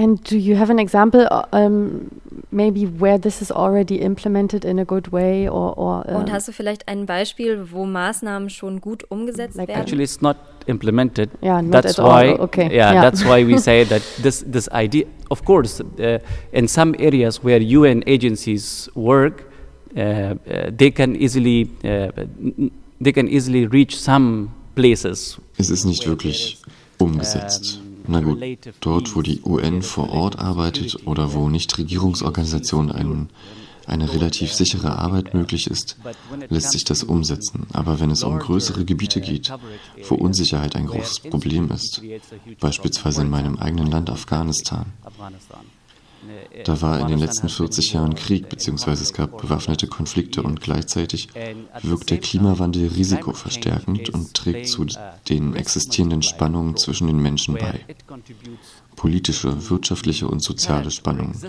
[0.00, 2.08] And do you have an example, uh, um,
[2.50, 5.76] maybe where this is already implemented in a good way, or?
[5.76, 9.82] or um, Und hast du vielleicht ein Beispiel, wo Maßnahmen schon gut umgesetzt Like werden?
[9.82, 10.36] Actually, it's not
[10.66, 11.28] implemented.
[11.42, 12.12] Yeah, not that's at all.
[12.12, 12.38] why.
[12.40, 12.68] Okay.
[12.74, 13.02] Yeah, Yeah.
[13.02, 15.04] that's why we say that this this idea.
[15.28, 16.18] Of course, uh,
[16.52, 19.44] in some areas where UN agencies work,
[19.94, 22.08] uh, uh, they can easily uh,
[22.98, 25.38] they can easily reach some places.
[25.58, 26.56] Es ist nicht wirklich
[26.98, 27.80] umgesetzt.
[28.10, 28.38] Na gut,
[28.80, 33.28] dort, wo die UN vor Ort arbeitet oder wo Nichtregierungsorganisationen einen
[33.86, 35.96] eine relativ sichere Arbeit möglich ist,
[36.48, 37.66] lässt sich das umsetzen.
[37.72, 39.52] Aber wenn es um größere Gebiete geht,
[40.08, 42.00] wo Unsicherheit ein großes Problem ist,
[42.60, 44.86] beispielsweise in meinem eigenen Land Afghanistan,
[46.64, 48.92] da war in den letzten 40 Jahren Krieg bzw.
[48.92, 51.28] es gab bewaffnete Konflikte und gleichzeitig
[51.82, 54.86] wirkt der Klimawandel risikoverstärkend und trägt zu
[55.28, 57.80] den existierenden Spannungen zwischen den Menschen bei.
[58.96, 61.40] Politische, wirtschaftliche und soziale Spannungen.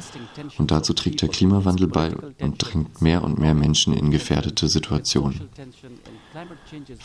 [0.57, 5.49] Und dazu trägt der Klimawandel bei und drängt mehr und mehr Menschen in gefährdete Situationen.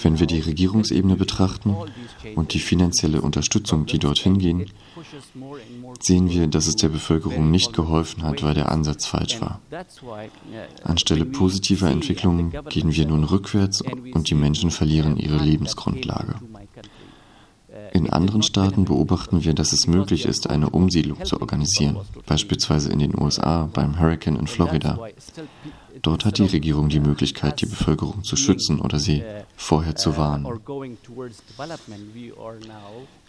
[0.02, 1.74] Wenn wir die Regierungsebene betrachten
[2.34, 4.70] und die finanzielle Unterstützung, die dorthin gehen,
[6.00, 9.60] sehen wir, dass es der Bevölkerung nicht geholfen hat, weil der Ansatz falsch war.
[10.84, 16.36] Anstelle positiver Entwicklungen gehen wir nun rückwärts und die Menschen verlieren ihre Lebensgrundlage.
[17.92, 23.00] In anderen Staaten beobachten wir, dass es möglich ist, eine Umsiedlung zu organisieren, beispielsweise in
[23.00, 24.98] den USA beim Hurricane in Florida.
[26.02, 29.22] Dort hat die Regierung die Möglichkeit, die Bevölkerung zu schützen oder sie
[29.56, 30.46] vorher zu warnen.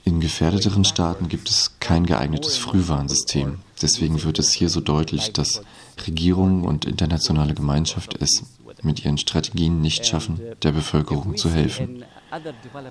[0.04, 3.60] In gefährdeteren Staaten gibt es kein geeignetes Frühwarnsystem.
[3.82, 5.62] Deswegen wird es hier so deutlich, dass
[6.06, 8.44] Regierungen und internationale Gemeinschaft es
[8.84, 12.06] mit ihren Strategien nicht schaffen, der Bevölkerung zu helfen.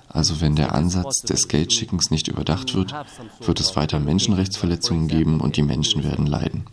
[0.09, 2.93] Also wenn der Ansatz des Geldschickens nicht überdacht wird,
[3.41, 6.65] wird es weiter Menschenrechtsverletzungen geben und die Menschen werden leiden.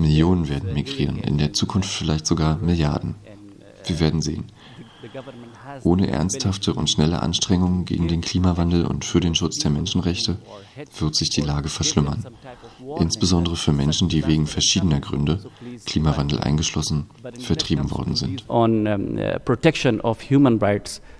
[0.00, 3.14] Millionen werden migrieren, in der Zukunft vielleicht sogar Milliarden.
[3.86, 4.44] Wir werden sehen.
[5.82, 10.38] Ohne ernsthafte und schnelle Anstrengungen gegen den Klimawandel und für den Schutz der Menschenrechte
[10.98, 12.24] wird sich die Lage verschlimmern.
[12.98, 15.40] Insbesondere für Menschen, die wegen verschiedener Gründe,
[15.86, 17.06] Klimawandel eingeschlossen,
[17.40, 18.44] vertrieben worden sind.
[18.48, 18.66] Uh,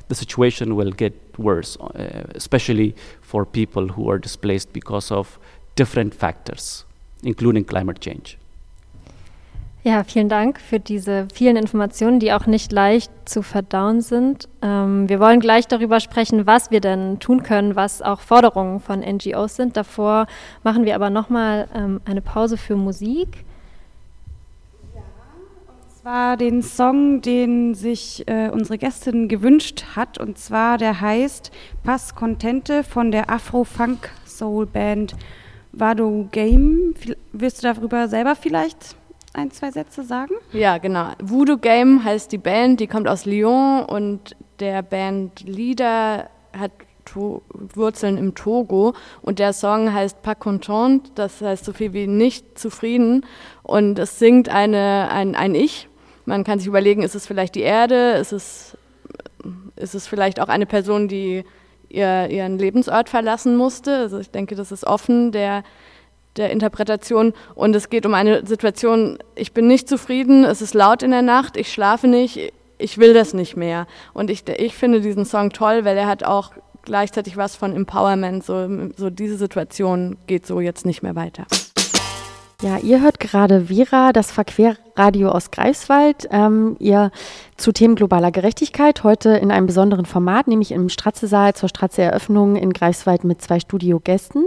[0.09, 5.39] the situation will get worse, uh, especially for people who are displaced because of
[5.75, 6.85] different factors,
[7.23, 8.37] including climate change.
[9.85, 14.49] Ja, vielen Dank für diese vielen Informationen, die auch nicht leicht zu verdauen sind.
[14.63, 19.01] Ähm, wir wollen gleich darüber sprechen, was wir denn tun können, was auch Forderungen von
[19.01, 19.77] NGOs sind.
[19.77, 20.29] Davor
[20.63, 23.45] machen wir aber nochmal ähm, eine Pause für Musik.
[24.95, 30.17] und zwar den Song, den sich äh, unsere Gästin gewünscht hat.
[30.17, 31.51] Und zwar der heißt
[31.83, 35.17] Pass Contente von der Afro-Funk-Soul-Band
[35.73, 36.95] Vado Game.
[37.33, 38.97] Willst du darüber selber vielleicht
[39.35, 40.35] ein, zwei Sätze sagen?
[40.53, 41.09] Ja, genau.
[41.23, 46.73] Voodoo Game heißt die Band, die kommt aus Lyon und der Bandleader hat
[47.05, 52.07] to Wurzeln im Togo und der Song heißt Pas content, das heißt so viel wie
[52.07, 53.27] nicht zufrieden
[53.63, 55.89] und es singt eine, ein, ein Ich.
[56.25, 58.77] Man kann sich überlegen, ist es vielleicht die Erde, ist es,
[59.77, 61.45] ist es vielleicht auch eine Person, die
[61.89, 63.97] ihr, ihren Lebensort verlassen musste.
[63.97, 65.65] Also ich denke, das ist offen der
[66.37, 71.03] der Interpretation und es geht um eine Situation, ich bin nicht zufrieden, es ist laut
[71.03, 73.87] in der Nacht, ich schlafe nicht, ich will das nicht mehr.
[74.13, 78.45] Und ich, ich finde diesen Song toll, weil er hat auch gleichzeitig was von Empowerment,
[78.45, 81.47] so, so diese Situation geht so jetzt nicht mehr weiter.
[82.63, 86.29] Ja, ihr hört gerade Vera, das Verquerradio aus Greifswald.
[86.31, 87.11] Ähm, ihr
[87.57, 92.73] zu Themen globaler Gerechtigkeit, heute in einem besonderen Format, nämlich im Stratze-Saal zur Stratze-Eröffnung in
[92.73, 94.45] Greifswald mit zwei Studiogästen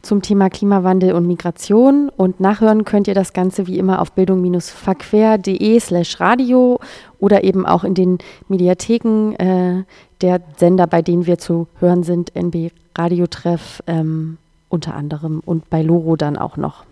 [0.00, 2.08] zum Thema Klimawandel und Migration.
[2.08, 6.78] Und nachhören könnt ihr das Ganze wie immer auf bildung-verquer.de slash radio
[7.18, 9.82] oder eben auch in den Mediatheken äh,
[10.20, 15.82] der Sender, bei denen wir zu hören sind, NB Radiotreff ähm, unter anderem und bei
[15.82, 16.84] Loro dann auch noch.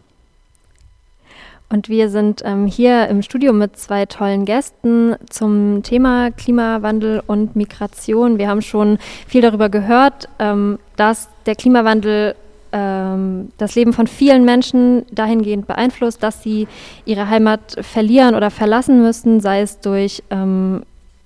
[1.75, 7.57] Und wir sind ähm, hier im Studio mit zwei tollen Gästen zum Thema Klimawandel und
[7.57, 8.39] Migration.
[8.39, 12.37] Wir haben schon viel darüber gehört, ähm, dass der Klimawandel
[12.71, 16.69] ähm, das Leben von vielen Menschen dahingehend beeinflusst, dass sie
[17.07, 20.85] ihre Heimat verlieren oder verlassen müssen, sei es durch ähm,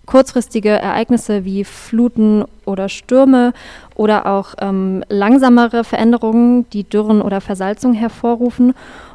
[0.09, 3.53] kurzfristige Ereignisse wie Fluten oder Stürme
[3.95, 8.73] oder auch ähm, langsamere Veränderungen, die Dürren oder Versalzung hervorrufen.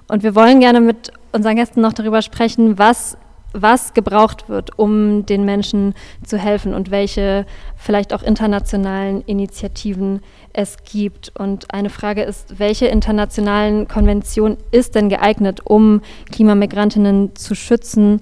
[0.07, 3.17] Und wir wollen gerne mit unseren Gästen noch darüber sprechen, was,
[3.53, 10.21] was gebraucht wird, um den Menschen zu helfen und welche vielleicht auch internationalen Initiativen
[10.53, 11.31] es gibt.
[11.39, 16.01] Und eine Frage ist, welche internationalen Konvention ist denn geeignet, um
[16.31, 18.21] Klimamigrantinnen zu schützen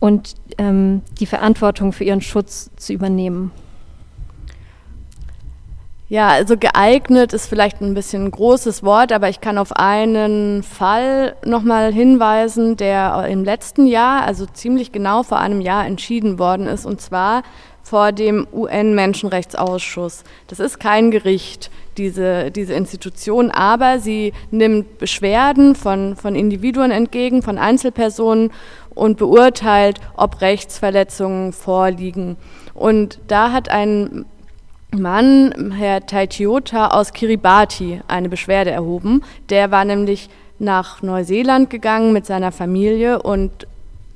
[0.00, 3.50] und ähm, die Verantwortung für ihren Schutz zu übernehmen?
[6.08, 10.62] Ja, also geeignet ist vielleicht ein bisschen ein großes Wort, aber ich kann auf einen
[10.62, 16.68] Fall nochmal hinweisen, der im letzten Jahr, also ziemlich genau vor einem Jahr entschieden worden
[16.68, 17.42] ist, und zwar
[17.82, 20.22] vor dem UN-Menschenrechtsausschuss.
[20.46, 21.70] Das ist kein Gericht.
[21.98, 28.52] Diese, diese Institution, aber sie nimmt Beschwerden von, von Individuen entgegen, von Einzelpersonen
[28.94, 32.36] und beurteilt, ob Rechtsverletzungen vorliegen.
[32.74, 34.24] Und da hat ein
[34.92, 39.22] Mann, Herr Taitiota aus Kiribati, eine Beschwerde erhoben.
[39.50, 40.28] Der war nämlich
[40.58, 43.66] nach Neuseeland gegangen mit seiner Familie und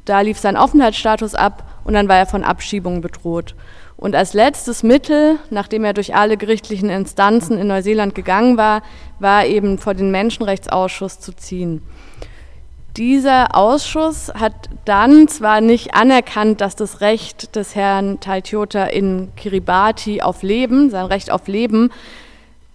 [0.04, 3.54] da lief sein Aufenthaltsstatus ab und dann war er von Abschiebung bedroht.
[4.00, 8.82] Und als letztes Mittel, nachdem er durch alle gerichtlichen Instanzen in Neuseeland gegangen war,
[9.18, 11.82] war eben vor den Menschenrechtsausschuss zu ziehen.
[12.96, 20.22] Dieser Ausschuss hat dann zwar nicht anerkannt, dass das Recht des Herrn Taitiota in Kiribati
[20.22, 21.90] auf Leben, sein Recht auf Leben,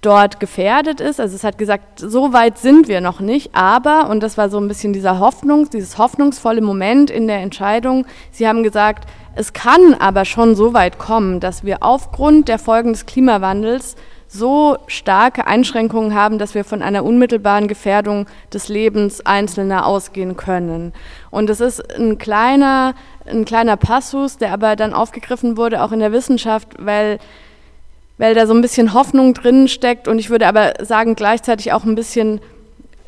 [0.05, 1.19] dort gefährdet ist.
[1.19, 4.59] Also es hat gesagt, so weit sind wir noch nicht, aber, und das war so
[4.59, 9.93] ein bisschen dieser Hoffnung, dieses hoffnungsvolle Moment in der Entscheidung, sie haben gesagt, es kann
[9.99, 13.95] aber schon so weit kommen, dass wir aufgrund der Folgen des Klimawandels
[14.27, 20.93] so starke Einschränkungen haben, dass wir von einer unmittelbaren Gefährdung des Lebens Einzelner ausgehen können.
[21.31, 25.99] Und es ist ein kleiner, ein kleiner Passus, der aber dann aufgegriffen wurde, auch in
[25.99, 27.19] der Wissenschaft, weil,
[28.17, 31.84] weil da so ein bisschen Hoffnung drin steckt und ich würde aber sagen, gleichzeitig auch
[31.84, 32.39] ein bisschen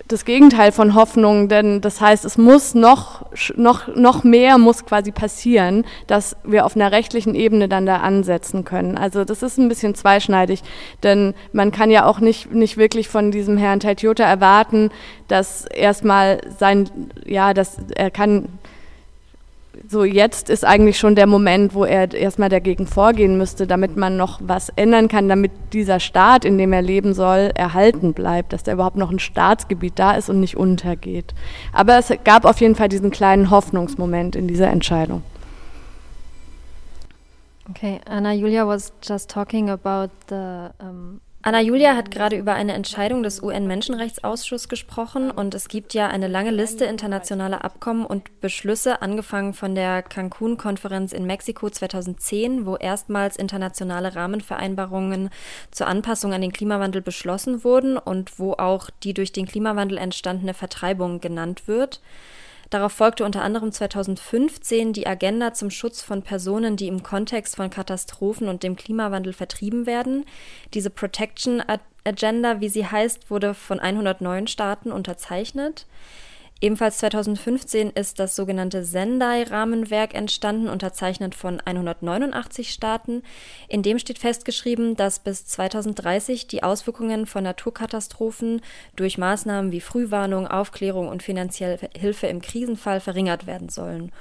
[0.08, 5.12] das Gegenteil von Hoffnung, denn das heißt, es muss noch, noch, noch mehr muss quasi
[5.12, 8.98] passieren, dass wir auf einer rechtlichen Ebene dann da ansetzen können.
[8.98, 10.63] Also das ist ein bisschen zweischneidig,
[11.04, 14.91] denn man kann ja auch nicht, nicht wirklich von diesem Herrn Taitiota erwarten,
[15.28, 16.89] dass erstmal sein,
[17.26, 18.48] ja, dass er kann
[19.87, 24.17] so jetzt ist eigentlich schon der Moment, wo er erstmal dagegen vorgehen müsste, damit man
[24.17, 28.63] noch was ändern kann, damit dieser Staat, in dem er leben soll, erhalten bleibt, dass
[28.63, 31.33] da überhaupt noch ein Staatsgebiet da ist und nicht untergeht.
[31.73, 35.23] Aber es gab auf jeden Fall diesen kleinen Hoffnungsmoment in dieser Entscheidung.
[37.69, 42.73] Okay, Anna Julia was just talking about the um Anna Julia hat gerade über eine
[42.73, 49.02] Entscheidung des UN-Menschenrechtsausschusses gesprochen und es gibt ja eine lange Liste internationaler Abkommen und Beschlüsse,
[49.02, 55.30] angefangen von der Cancun-Konferenz in Mexiko 2010, wo erstmals internationale Rahmenvereinbarungen
[55.69, 60.56] zur Anpassung an den Klimawandel beschlossen wurden und wo auch die durch den Klimawandel entstandene
[60.56, 62.02] Vertreibung genannt wird.
[62.69, 67.69] Darauf folgte unter anderem 2015 die Agenda zum Schutz von Personen, die im Kontext von
[67.69, 70.25] Katastrophen und dem Klimawandel vertrieben werden.
[70.73, 71.63] Diese Protection
[72.03, 75.86] Agenda, wie sie heißt, wurde von 109 Staaten unterzeichnet.
[76.60, 83.22] Ebenfalls 2015 ist das sogenannte Sendai-Rahmenwerk entstanden, unterzeichnet von 189 Staaten.
[83.67, 88.62] In dem steht festgeschrieben, dass bis 2030 die Auswirkungen von Naturkatastrophen
[88.96, 94.12] durch Maßnahmen wie Frühwarnung, Aufklärung und finanzielle Hilfe im Krisenfall verringert werden sollen.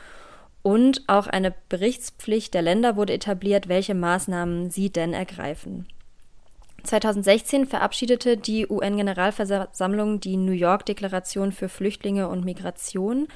[0.61, 5.87] Und auch eine Berichtspflicht der Länder wurde etabliert, welche Maßnahmen sie denn ergreifen.
[6.87, 13.29] 2016 verabschiedete die UN-Generalversammlung die New York-Deklaration für Flüchtlinge und Migration.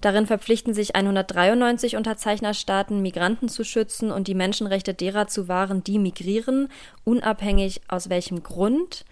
[0.00, 5.98] Darin verpflichten sich 193 Unterzeichnerstaaten, Migranten zu schützen und die Menschenrechte derer zu wahren, die
[5.98, 6.68] migrieren,
[7.04, 9.04] unabhängig aus welchem Grund.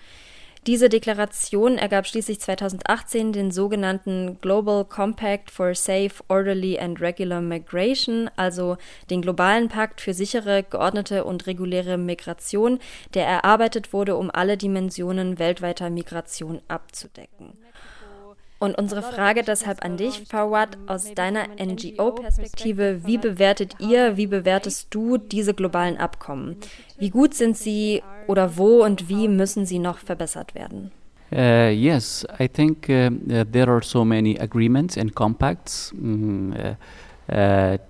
[0.68, 8.31] Diese Deklaration ergab schließlich 2018 den sogenannten Global Compact for Safe, Orderly and Regular Migration,
[8.37, 8.77] also
[9.11, 12.79] den globalen Pakt für sichere, geordnete und reguläre Migration,
[13.14, 17.59] der erarbeitet wurde, um alle Dimensionen weltweiter Migration abzudecken.
[18.62, 24.87] Und unsere Frage deshalb an dich, Fawad, aus deiner NGO-Perspektive, wie bewertet ihr, wie bewertest
[24.90, 26.55] du diese globalen Abkommen?
[26.96, 30.92] Wie gut sind sie oder wo und wie müssen sie noch verbessert werden?
[31.33, 36.55] Uh, yes, I think uh, uh, there are so many agreements and compacts um,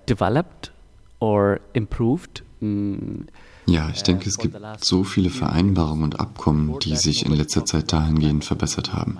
[0.07, 0.71] developed
[1.19, 2.41] or improved.
[2.61, 3.27] Um,
[3.67, 7.93] ja, ich denke, es gibt so viele Vereinbarungen und Abkommen, die sich in letzter Zeit
[7.93, 9.19] dahingehend verbessert haben.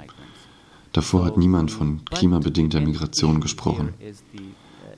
[0.93, 3.93] Davor hat niemand von klimabedingter Migration gesprochen.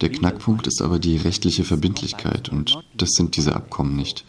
[0.01, 4.25] Der Knackpunkt ist aber die rechtliche Verbindlichkeit und das sind diese Abkommen nicht.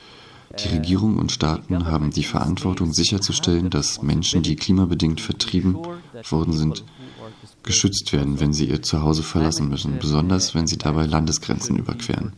[0.64, 5.76] Die Regierung und Staaten haben die Verantwortung sicherzustellen, dass Menschen, die klimabedingt vertrieben
[6.31, 6.85] worden sind,
[7.64, 12.33] geschützt werden, wenn sie ihr Zuhause verlassen müssen, besonders wenn sie dabei Landesgrenzen überqueren.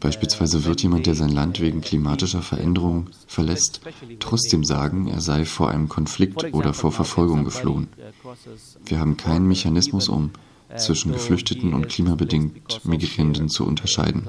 [0.00, 3.80] Beispielsweise wird jemand, der sein Land wegen klimatischer Veränderungen verlässt,
[4.20, 7.88] trotzdem sagen, er sei vor einem Konflikt oder vor Verfolgung geflohen.
[8.84, 10.30] Wir haben keinen Mechanismus, um
[10.76, 14.24] zwischen Geflüchteten und klimabedingt Migrierenden zu unterscheiden.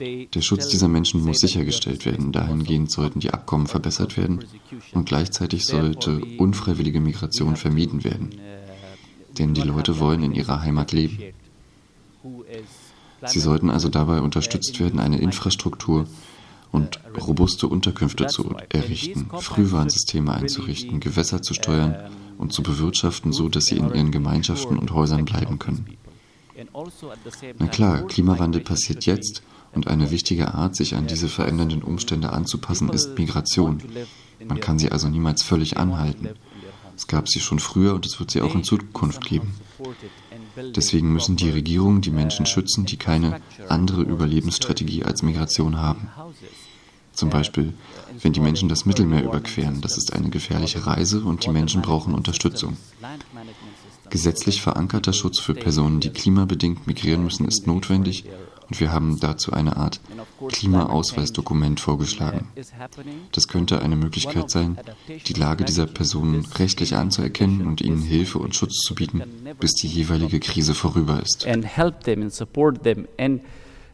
[0.00, 2.32] Der Schutz dieser Menschen muss sichergestellt werden.
[2.32, 4.44] Dahingehend sollten die Abkommen verbessert werden
[4.92, 8.30] und gleichzeitig sollte unfreiwillige Migration vermieden werden.
[9.38, 11.18] Denn die Leute wollen in ihrer Heimat leben.
[13.26, 16.06] Sie sollten also dabei unterstützt werden, eine Infrastruktur
[16.72, 21.96] und robuste Unterkünfte zu errichten, Frühwarnsysteme einzurichten, Gewässer zu steuern
[22.38, 25.86] und zu bewirtschaften, so dass sie in ihren Gemeinschaften und Häusern bleiben können.
[27.58, 29.42] Na klar, Klimawandel passiert jetzt
[29.72, 33.82] und eine wichtige Art, sich an diese verändernden Umstände anzupassen, ist Migration.
[34.46, 36.30] Man kann sie also niemals völlig anhalten.
[36.96, 39.54] Es gab sie schon früher und es wird sie auch in Zukunft geben.
[40.56, 46.08] Deswegen müssen die Regierungen die Menschen schützen, die keine andere Überlebensstrategie als Migration haben.
[47.12, 47.74] Zum Beispiel,
[48.22, 52.14] wenn die Menschen das Mittelmeer überqueren, das ist eine gefährliche Reise und die Menschen brauchen
[52.14, 52.76] Unterstützung.
[54.08, 58.24] Gesetzlich verankerter Schutz für Personen, die klimabedingt migrieren müssen, ist notwendig
[58.70, 60.00] und wir haben dazu eine Art
[60.48, 62.48] Klimaausweisdokument vorgeschlagen.
[63.32, 64.78] Das könnte eine Möglichkeit sein,
[65.26, 69.22] die Lage dieser Personen rechtlich anzuerkennen und ihnen Hilfe und Schutz zu bieten,
[69.58, 71.46] bis die jeweilige Krise vorüber ist.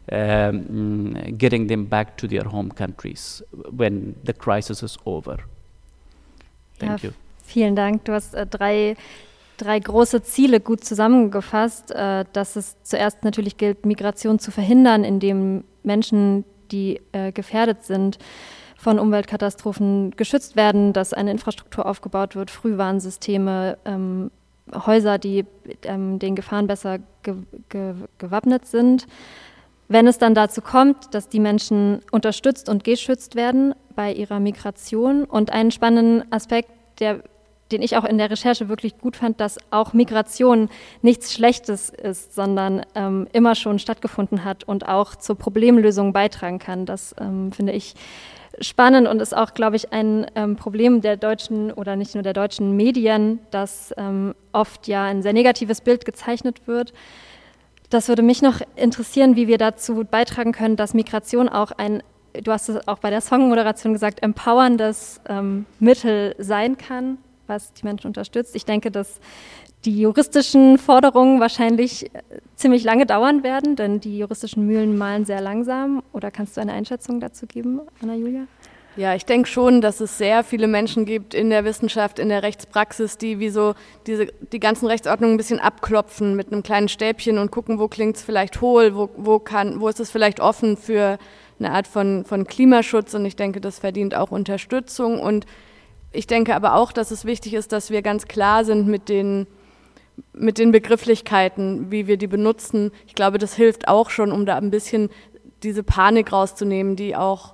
[0.09, 5.39] Um, getting them back to their home countries when the crisis is over.
[6.79, 7.15] Thank ja, you.
[7.43, 8.05] Vielen Dank.
[8.05, 8.95] Du hast äh, drei
[9.57, 15.63] drei große Ziele gut zusammengefasst, äh, dass es zuerst natürlich gilt, Migration zu verhindern, indem
[15.83, 18.19] Menschen, die äh, gefährdet sind,
[18.77, 24.31] von Umweltkatastrophen geschützt werden, dass eine Infrastruktur aufgebaut wird, Frühwarnsysteme, ähm,
[24.85, 25.45] Häuser, die
[25.83, 27.35] ähm, den Gefahren besser ge
[27.69, 29.07] ge gewappnet sind.
[29.87, 35.23] Wenn es dann dazu kommt, dass die Menschen unterstützt und geschützt werden bei ihrer Migration
[35.23, 37.23] und einen spannenden Aspekt, der
[37.71, 40.69] den ich auch in der Recherche wirklich gut fand, dass auch Migration
[41.01, 46.85] nichts Schlechtes ist, sondern ähm, immer schon stattgefunden hat und auch zur Problemlösung beitragen kann.
[46.85, 47.95] Das ähm, finde ich
[48.59, 52.33] spannend und ist auch, glaube ich, ein ähm, Problem der deutschen oder nicht nur der
[52.33, 56.93] deutschen Medien, dass ähm, oft ja ein sehr negatives Bild gezeichnet wird.
[57.89, 62.01] Das würde mich noch interessieren, wie wir dazu beitragen können, dass Migration auch ein
[62.43, 67.17] du hast es auch bei der Songmoderation gesagt, empowerndes ähm, Mittel sein kann
[67.47, 68.55] was die Menschen unterstützt.
[68.55, 69.19] Ich denke, dass
[69.85, 72.21] die juristischen Forderungen wahrscheinlich äh,
[72.55, 76.03] ziemlich lange dauern werden, denn die juristischen Mühlen malen sehr langsam.
[76.13, 78.47] Oder kannst du eine Einschätzung dazu geben, Anna-Julia?
[78.97, 82.41] Ja, ich denke schon, dass es sehr viele Menschen gibt in der Wissenschaft, in der
[82.41, 83.75] Rechtspraxis, die wie so
[84.07, 88.17] diese, die ganzen Rechtsordnungen ein bisschen abklopfen mit einem kleinen Stäbchen und gucken, wo klingt
[88.17, 91.19] es vielleicht hohl, wo, wo, kann, wo ist es vielleicht offen für
[91.59, 93.13] eine Art von, von Klimaschutz.
[93.13, 95.19] Und ich denke, das verdient auch Unterstützung.
[95.19, 95.45] Und
[96.11, 99.47] ich denke aber auch, dass es wichtig ist, dass wir ganz klar sind mit den,
[100.33, 102.91] mit den Begrifflichkeiten, wie wir die benutzen.
[103.05, 105.09] Ich glaube, das hilft auch schon, um da ein bisschen
[105.63, 107.53] diese Panik rauszunehmen, die auch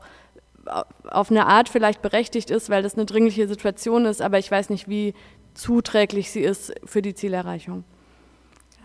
[1.10, 4.70] auf eine Art vielleicht berechtigt ist, weil das eine dringliche Situation ist, aber ich weiß
[4.70, 5.14] nicht, wie
[5.54, 7.84] zuträglich sie ist für die Zielerreichung.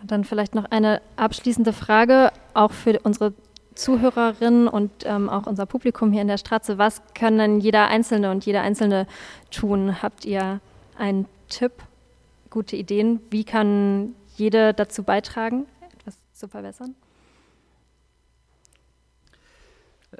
[0.03, 3.33] Dann vielleicht noch eine abschließende Frage, auch für unsere
[3.79, 8.45] Zuhörerinnen und ähm, auch unser Publikum hier in der Straße, was können jeder Einzelne und
[8.45, 9.07] jeder Einzelne
[9.51, 10.01] tun?
[10.01, 10.59] Habt ihr
[10.97, 11.71] einen Tipp,
[12.49, 13.21] gute Ideen?
[13.29, 15.65] Wie kann jede dazu beitragen,
[15.97, 16.93] etwas zu verbessern?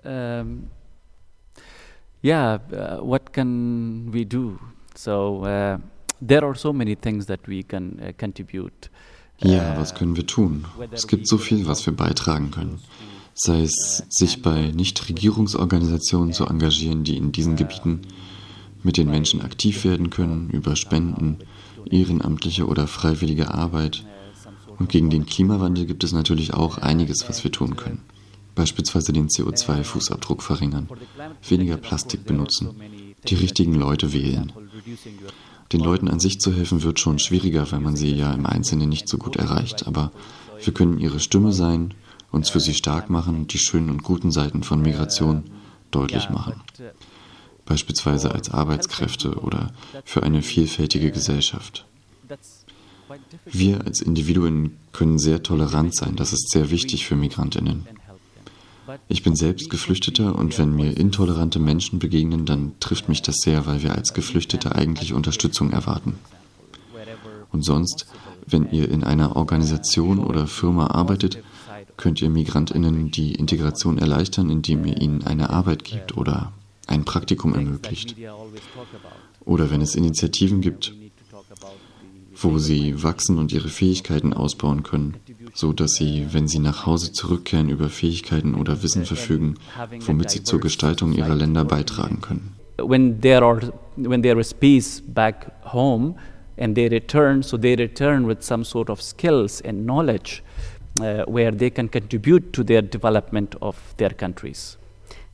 [0.04, 0.68] Um, ähm,
[2.24, 4.58] yeah, uh, what can we do?
[4.96, 5.80] So uh,
[6.26, 8.90] there are so many things that we can uh, contribute.
[9.40, 10.66] Ja, was können wir tun?
[10.92, 12.80] Es gibt so viel, was wir beitragen können
[13.42, 18.02] sei es sich bei Nichtregierungsorganisationen zu engagieren, die in diesen Gebieten
[18.84, 21.38] mit den Menschen aktiv werden können, über Spenden,
[21.90, 24.04] ehrenamtliche oder freiwillige Arbeit.
[24.78, 28.02] Und gegen den Klimawandel gibt es natürlich auch einiges, was wir tun können.
[28.56, 30.90] Beispielsweise den CO2-Fußabdruck verringern,
[31.48, 32.76] weniger Plastik benutzen,
[33.30, 34.52] die richtigen Leute wählen.
[35.72, 38.90] Den Leuten an sich zu helfen wird schon schwieriger, weil man sie ja im Einzelnen
[38.90, 40.12] nicht so gut erreicht, aber
[40.62, 41.94] wir können ihre Stimme sein
[42.32, 45.44] uns für sie stark machen und die schönen und guten Seiten von Migration
[45.92, 46.62] deutlich machen.
[47.66, 49.72] Beispielsweise als Arbeitskräfte oder
[50.04, 51.86] für eine vielfältige Gesellschaft.
[53.46, 57.88] Wir als Individuen können sehr tolerant sein, das ist sehr wichtig für Migrantinnen.
[59.08, 63.68] Ich bin selbst Geflüchteter und wenn mir intolerante Menschen begegnen, dann trifft mich das sehr,
[63.68, 66.18] weil wir als Geflüchtete eigentlich Unterstützung erwarten.
[67.52, 68.08] Und sonst,
[68.46, 71.44] wenn ihr in einer Organisation oder Firma arbeitet,
[72.00, 76.54] könnt ihr Migrantinnen die Integration erleichtern, indem ihr ihnen eine Arbeit gibt oder
[76.88, 78.16] ein Praktikum ermöglicht.
[79.44, 80.94] Oder wenn es Initiativen gibt,
[82.36, 85.16] wo sie wachsen und ihre Fähigkeiten ausbauen können,
[85.54, 89.56] so dass sie, wenn sie nach Hause zurückkehren, über Fähigkeiten oder Wissen verfügen,
[90.06, 92.56] womit sie zur Gestaltung ihrer Länder beitragen können.
[92.82, 96.16] When there are when there is peace back home
[96.58, 100.42] and they return, so they return with some sort of skills and knowledge
[101.02, 104.78] uh, where they can contribute to their development of their countries.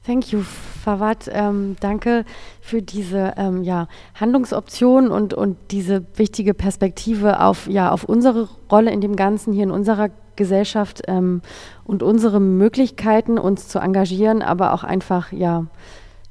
[0.05, 1.27] Thank you, Fawad.
[1.33, 2.25] Ähm, danke
[2.61, 8.91] für diese ähm, ja, Handlungsoption und, und diese wichtige Perspektive auf, ja, auf unsere Rolle
[8.91, 11.41] in dem Ganzen hier in unserer Gesellschaft ähm,
[11.85, 15.65] und unsere Möglichkeiten, uns zu engagieren, aber auch einfach ja,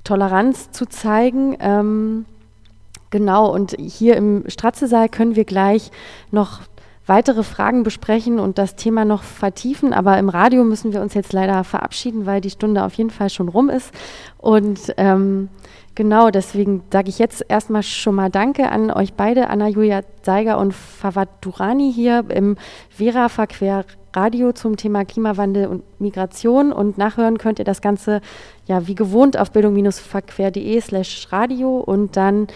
[0.05, 1.57] Toleranz zu zeigen.
[1.59, 2.27] Ähm,
[3.11, 5.91] genau, und hier im Stratzesaal können wir gleich
[6.31, 6.61] noch
[7.07, 9.93] weitere Fragen besprechen und das Thema noch vertiefen.
[9.93, 13.31] Aber im Radio müssen wir uns jetzt leider verabschieden, weil die Stunde auf jeden Fall
[13.31, 13.93] schon rum ist.
[14.39, 15.49] Und ähm,
[15.95, 20.73] genau, deswegen sage ich jetzt erstmal schon mal Danke an euch beide, Anna-Julia Zeiger und
[20.73, 22.57] Fawad Durani hier im
[22.91, 23.85] Vera Verquer
[24.15, 26.73] Radio zum Thema Klimawandel und Migration.
[26.73, 28.21] Und nachhören könnt ihr das Ganze
[28.67, 32.47] ja wie gewohnt auf bildung-verquer.de slash radio und dann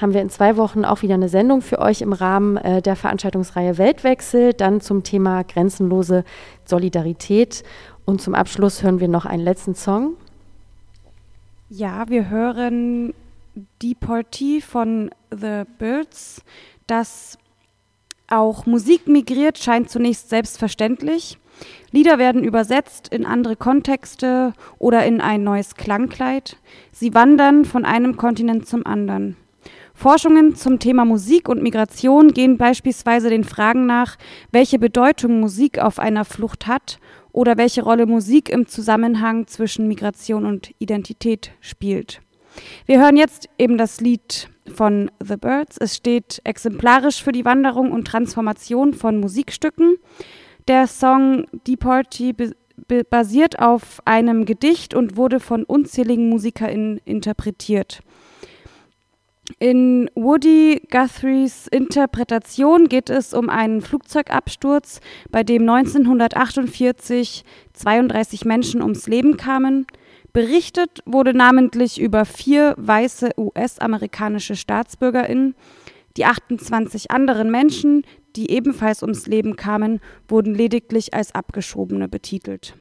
[0.00, 2.96] haben wir in zwei Wochen auch wieder eine Sendung für euch im Rahmen äh, der
[2.96, 6.24] Veranstaltungsreihe Weltwechsel, dann zum Thema grenzenlose
[6.64, 7.64] Solidarität.
[8.04, 10.14] Und zum Abschluss hören wir noch einen letzten Song.
[11.68, 13.12] Ja, wir hören
[13.82, 16.42] Deportee von The Birds.
[16.86, 17.36] Dass
[18.28, 21.38] auch Musik migriert, scheint zunächst selbstverständlich.
[21.90, 26.56] Lieder werden übersetzt in andere Kontexte oder in ein neues Klangkleid.
[26.92, 29.36] Sie wandern von einem Kontinent zum anderen.
[29.98, 34.16] Forschungen zum Thema Musik und Migration gehen beispielsweise den Fragen nach,
[34.52, 37.00] welche Bedeutung Musik auf einer Flucht hat
[37.32, 42.20] oder welche Rolle Musik im Zusammenhang zwischen Migration und Identität spielt.
[42.86, 45.78] Wir hören jetzt eben das Lied von The Birds.
[45.80, 49.96] Es steht exemplarisch für die Wanderung und Transformation von Musikstücken.
[50.68, 52.36] Der Song Deportee
[53.10, 57.98] basiert auf einem Gedicht und wurde von unzähligen MusikerInnen interpretiert.
[59.58, 69.06] In Woody Guthrie's Interpretation geht es um einen Flugzeugabsturz, bei dem 1948 32 Menschen ums
[69.06, 69.86] Leben kamen.
[70.32, 75.54] Berichtet wurde namentlich über vier weiße US-amerikanische Staatsbürgerinnen.
[76.16, 78.02] Die 28 anderen Menschen,
[78.36, 82.76] die ebenfalls ums Leben kamen, wurden lediglich als Abgeschobene betitelt.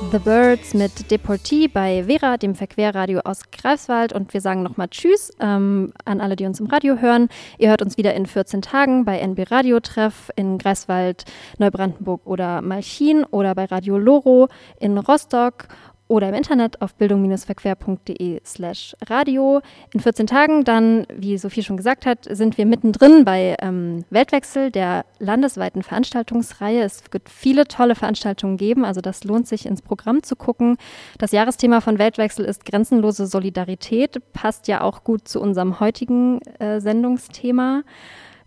[0.00, 4.12] The Birds mit Deportee bei Vera, dem Verquerradio aus Greifswald.
[4.12, 7.28] Und wir sagen nochmal Tschüss ähm, an alle, die uns im Radio hören.
[7.58, 11.24] Ihr hört uns wieder in 14 Tagen bei NB Radio Treff in Greifswald,
[11.58, 15.66] Neubrandenburg oder Malchin oder bei Radio Loro in Rostock
[16.08, 19.60] oder im Internet auf bildung-verquer.de slash radio.
[19.92, 24.70] In 14 Tagen dann, wie Sophie schon gesagt hat, sind wir mittendrin bei ähm, Weltwechsel,
[24.70, 26.82] der landesweiten Veranstaltungsreihe.
[26.82, 30.78] Es wird viele tolle Veranstaltungen geben, also das lohnt sich ins Programm zu gucken.
[31.18, 36.80] Das Jahresthema von Weltwechsel ist grenzenlose Solidarität, passt ja auch gut zu unserem heutigen äh,
[36.80, 37.82] Sendungsthema.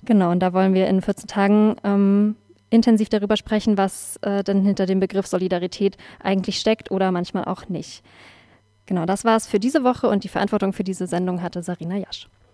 [0.03, 2.35] Genau, und da wollen wir in 14 Tagen ähm,
[2.71, 7.69] intensiv darüber sprechen, was äh, denn hinter dem Begriff Solidarität eigentlich steckt oder manchmal auch
[7.69, 8.03] nicht.
[8.87, 11.97] Genau, das war es für diese Woche und die Verantwortung für diese Sendung hatte Sarina
[11.97, 12.27] Jasch.